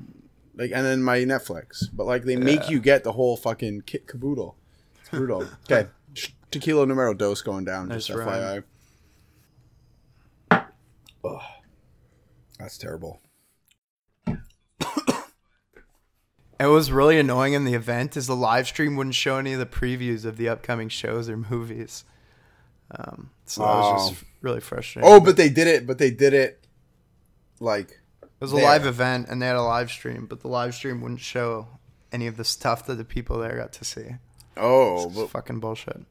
like 0.55 0.71
and 0.73 0.83
then 0.83 1.03
my 1.03 1.19
Netflix, 1.19 1.83
but 1.93 2.07
like 2.07 2.23
they 2.23 2.37
make 2.37 2.71
you 2.71 2.79
get 2.79 3.03
the 3.03 3.11
whole 3.11 3.37
fucking 3.37 3.81
kit 3.81 4.07
caboodle. 4.07 4.55
It's 5.01 5.09
brutal. 5.09 5.47
Okay. 5.69 5.87
Tequila 6.51 6.85
numero 6.85 7.13
dos 7.13 7.41
going 7.41 7.65
down. 7.65 7.89
Just 7.89 8.07
That's 8.07 8.19
FYI. 8.19 8.63
right. 10.51 10.63
Ugh. 11.25 11.41
That's 12.59 12.77
terrible. 12.77 13.21
And 16.59 16.69
what 16.69 16.75
was 16.75 16.91
really 16.91 17.19
annoying 17.19 17.53
in 17.53 17.65
the 17.65 17.75
event 17.75 18.17
is 18.17 18.25
the 18.25 18.35
live 18.35 18.65
stream 18.65 18.95
wouldn't 18.95 19.13
show 19.13 19.37
any 19.37 19.53
of 19.53 19.59
the 19.59 19.67
previews 19.67 20.25
of 20.25 20.37
the 20.37 20.49
upcoming 20.49 20.89
shows 20.89 21.29
or 21.29 21.37
movies. 21.37 22.03
Um, 22.89 23.29
so 23.45 23.61
that 23.61 23.67
was 23.67 24.09
just 24.09 24.23
really 24.41 24.59
frustrating. 24.59 25.07
Oh, 25.07 25.19
but 25.19 25.37
they 25.37 25.49
did 25.49 25.67
it. 25.67 25.85
But 25.85 25.99
they 25.99 26.09
did 26.09 26.33
it. 26.33 26.65
Like 27.59 27.91
It 28.23 28.29
was 28.39 28.53
a 28.53 28.55
there. 28.55 28.65
live 28.65 28.87
event 28.87 29.27
and 29.29 29.39
they 29.39 29.45
had 29.45 29.55
a 29.55 29.61
live 29.61 29.91
stream, 29.91 30.25
but 30.25 30.39
the 30.41 30.47
live 30.47 30.73
stream 30.73 30.99
wouldn't 31.01 31.19
show 31.19 31.67
any 32.11 32.25
of 32.25 32.37
the 32.37 32.43
stuff 32.43 32.87
that 32.87 32.95
the 32.95 33.05
people 33.05 33.37
there 33.37 33.55
got 33.55 33.71
to 33.73 33.85
see. 33.85 34.15
oh, 34.57 35.05
It's 35.09 35.15
but 35.15 35.29
fucking 35.29 35.59
bullshit. 35.59 36.01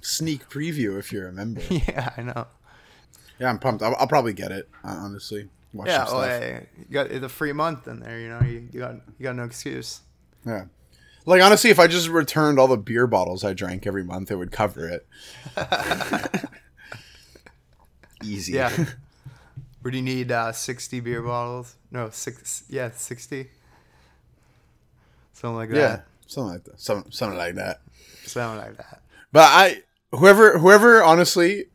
Sneak 0.00 0.48
preview 0.48 0.98
if 0.98 1.12
you 1.12 1.20
remember. 1.22 1.60
yeah, 1.70 2.12
I 2.16 2.22
know. 2.22 2.46
yeah, 3.38 3.50
I'm 3.50 3.58
pumped. 3.58 3.82
I'll, 3.82 3.94
I'll 3.96 4.06
probably 4.06 4.32
get 4.32 4.52
it. 4.52 4.68
Honestly, 4.84 5.48
watch 5.72 5.88
Yeah, 5.88 6.04
well, 6.04 6.22
hey, 6.22 6.66
you 6.78 6.84
got 6.92 7.08
the 7.08 7.28
free 7.28 7.52
month 7.52 7.86
in 7.88 8.00
there. 8.00 8.18
You 8.18 8.28
know, 8.28 8.40
you, 8.42 8.68
you 8.72 8.80
got 8.80 8.94
you 9.18 9.24
got 9.24 9.36
no 9.36 9.44
excuse. 9.44 10.00
Yeah. 10.46 10.64
Like 11.26 11.42
honestly, 11.42 11.70
if 11.70 11.78
I 11.78 11.86
just 11.86 12.08
returned 12.08 12.58
all 12.58 12.66
the 12.66 12.78
beer 12.78 13.06
bottles 13.06 13.44
I 13.44 13.52
drank 13.52 13.86
every 13.86 14.04
month, 14.04 14.30
it 14.30 14.36
would 14.36 14.52
cover 14.52 14.88
it. 14.88 15.06
Easy. 18.24 18.54
Yeah. 18.54 18.86
Would 19.82 19.94
you 19.94 20.02
need 20.02 20.30
uh, 20.30 20.52
sixty 20.52 21.00
beer 21.00 21.22
bottles? 21.22 21.74
No, 21.90 22.10
six. 22.10 22.64
Yeah, 22.68 22.90
sixty. 22.90 23.48
Something 25.32 25.56
like 25.56 25.70
that. 25.70 25.76
yeah. 25.76 26.00
Something 26.26 26.52
like 26.52 26.64
that. 26.64 26.80
Some, 26.80 27.04
something 27.10 27.38
like 27.38 27.54
that. 27.54 27.80
Something 28.26 28.58
like 28.58 28.76
that. 28.76 29.00
But 29.32 29.42
I, 29.48 29.82
whoever, 30.12 30.58
whoever, 30.58 31.02
honestly, 31.02 31.66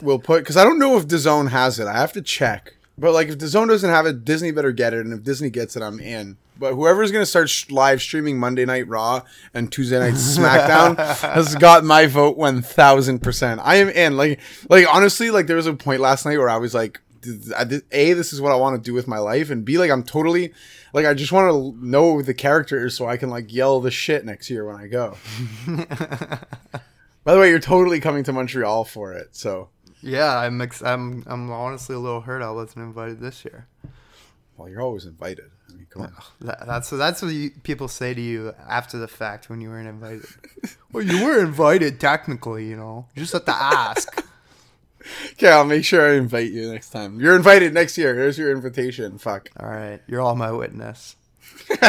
will 0.00 0.18
put 0.18 0.42
because 0.42 0.56
I 0.56 0.64
don't 0.64 0.78
know 0.78 0.96
if 0.96 1.06
DAZN 1.08 1.50
has 1.50 1.78
it. 1.80 1.86
I 1.86 1.94
have 1.94 2.12
to 2.12 2.22
check. 2.22 2.74
But 2.96 3.12
like, 3.12 3.28
if 3.28 3.38
DAZN 3.38 3.68
doesn't 3.68 3.90
have 3.90 4.06
it, 4.06 4.24
Disney 4.24 4.52
better 4.52 4.70
get 4.72 4.94
it, 4.94 5.00
and 5.00 5.12
if 5.12 5.22
Disney 5.24 5.50
gets 5.50 5.76
it, 5.76 5.82
I'm 5.82 5.98
in. 6.00 6.36
But 6.56 6.74
whoever's 6.74 7.10
gonna 7.10 7.26
start 7.26 7.50
sh- 7.50 7.68
live 7.70 8.00
streaming 8.00 8.38
Monday 8.38 8.64
Night 8.64 8.86
Raw 8.86 9.22
and 9.52 9.72
Tuesday 9.72 9.98
Night 9.98 10.14
SmackDown 10.14 10.96
has 11.34 11.56
got 11.56 11.82
my 11.82 12.06
vote 12.06 12.36
one 12.36 12.62
thousand 12.62 13.20
percent. 13.20 13.60
I 13.64 13.76
am 13.76 13.88
in. 13.88 14.16
Like, 14.16 14.38
like 14.70 14.86
honestly, 14.92 15.30
like 15.32 15.48
there 15.48 15.56
was 15.56 15.66
a 15.66 15.74
point 15.74 16.00
last 16.00 16.24
night 16.24 16.38
where 16.38 16.48
I 16.48 16.56
was 16.58 16.72
like, 16.72 16.92
th- 16.92 16.94
I 16.94 16.98
did- 17.00 17.13
a, 17.26 18.12
this 18.12 18.32
is 18.32 18.40
what 18.40 18.52
I 18.52 18.56
want 18.56 18.76
to 18.76 18.82
do 18.82 18.94
with 18.94 19.08
my 19.08 19.18
life, 19.18 19.50
and 19.50 19.64
b, 19.64 19.78
like 19.78 19.90
I'm 19.90 20.02
totally, 20.02 20.52
like 20.92 21.06
I 21.06 21.14
just 21.14 21.32
want 21.32 21.50
to 21.50 21.86
know 21.86 22.22
the 22.22 22.34
characters 22.34 22.96
so 22.96 23.06
I 23.06 23.16
can 23.16 23.30
like 23.30 23.52
yell 23.52 23.80
the 23.80 23.90
shit 23.90 24.24
next 24.24 24.50
year 24.50 24.64
when 24.64 24.76
I 24.76 24.86
go. 24.86 25.16
By 27.24 27.32
the 27.34 27.40
way, 27.40 27.48
you're 27.48 27.58
totally 27.58 28.00
coming 28.00 28.22
to 28.24 28.32
Montreal 28.32 28.84
for 28.84 29.12
it, 29.12 29.34
so. 29.34 29.70
Yeah, 30.02 30.36
I'm 30.36 30.60
ex- 30.60 30.82
I'm 30.82 31.24
I'm 31.26 31.50
honestly 31.50 31.96
a 31.96 31.98
little 31.98 32.20
hurt 32.20 32.42
I 32.42 32.50
wasn't 32.50 32.84
invited 32.84 33.20
this 33.20 33.42
year. 33.42 33.68
Well, 34.56 34.68
you're 34.68 34.82
always 34.82 35.06
invited. 35.06 35.50
I 35.68 35.72
mean, 35.72 35.86
come 35.88 36.02
on. 36.02 36.12
That, 36.42 36.66
that's 36.66 36.90
that's 36.90 37.22
what 37.22 37.32
you, 37.32 37.50
people 37.62 37.88
say 37.88 38.14
to 38.14 38.20
you 38.20 38.54
after 38.68 38.98
the 38.98 39.08
fact 39.08 39.48
when 39.48 39.60
you 39.60 39.70
weren't 39.70 39.88
invited. 39.88 40.26
well, 40.92 41.02
you 41.02 41.24
were 41.24 41.40
invited 41.40 42.00
technically, 42.00 42.66
you 42.68 42.76
know. 42.76 43.08
You 43.14 43.22
just 43.22 43.32
have 43.32 43.46
to 43.46 43.54
ask. 43.54 44.23
Okay, 45.32 45.50
I'll 45.50 45.64
make 45.64 45.84
sure 45.84 46.10
I 46.10 46.14
invite 46.14 46.50
you 46.50 46.72
next 46.72 46.90
time. 46.90 47.20
You're 47.20 47.36
invited 47.36 47.74
next 47.74 47.98
year. 47.98 48.14
Here's 48.14 48.38
your 48.38 48.50
invitation. 48.50 49.18
Fuck. 49.18 49.50
All 49.58 49.68
right, 49.68 50.00
you're 50.06 50.20
all 50.20 50.34
my 50.34 50.50
witness. 50.52 51.16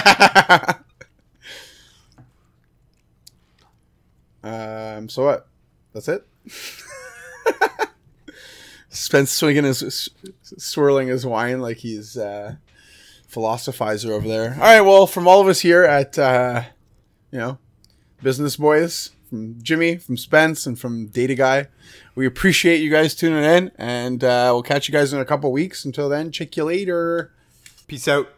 um. 4.44 5.10
So 5.10 5.26
what? 5.26 5.48
That's 5.94 6.10
it. 6.10 6.28
Spence 8.90 9.32
swinging 9.32 9.64
his, 9.64 10.10
swirling 10.42 11.08
his 11.08 11.26
wine 11.26 11.62
like 11.62 11.78
he's 11.78 12.18
uh, 12.18 12.56
philosophizer 13.32 14.10
over 14.10 14.28
there. 14.28 14.54
All 14.56 14.60
right. 14.60 14.82
Well, 14.82 15.08
from 15.08 15.28
all 15.28 15.42
of 15.42 15.48
us 15.48 15.62
here 15.62 15.84
at, 15.84 16.18
uh, 16.18 16.64
you 17.32 17.40
know, 17.40 17.58
Business 18.22 18.56
Boys, 18.58 19.12
from 19.36 19.62
Jimmy, 19.62 19.98
from 19.98 20.16
Spence, 20.16 20.66
and 20.66 20.80
from 20.80 21.08
Data 21.08 21.36
Guy, 21.36 21.68
we 22.16 22.26
appreciate 22.26 22.78
you 22.78 22.90
guys 22.90 23.14
tuning 23.14 23.44
in, 23.44 23.72
and 23.78 24.24
uh, 24.24 24.50
we'll 24.54 24.64
catch 24.64 24.88
you 24.88 24.94
guys 24.94 25.12
in 25.12 25.20
a 25.20 25.26
couple 25.26 25.52
weeks. 25.52 25.84
Until 25.84 26.08
then, 26.08 26.32
check 26.32 26.56
you 26.56 26.64
later. 26.64 27.34
Peace 27.88 28.08
out. 28.08 28.30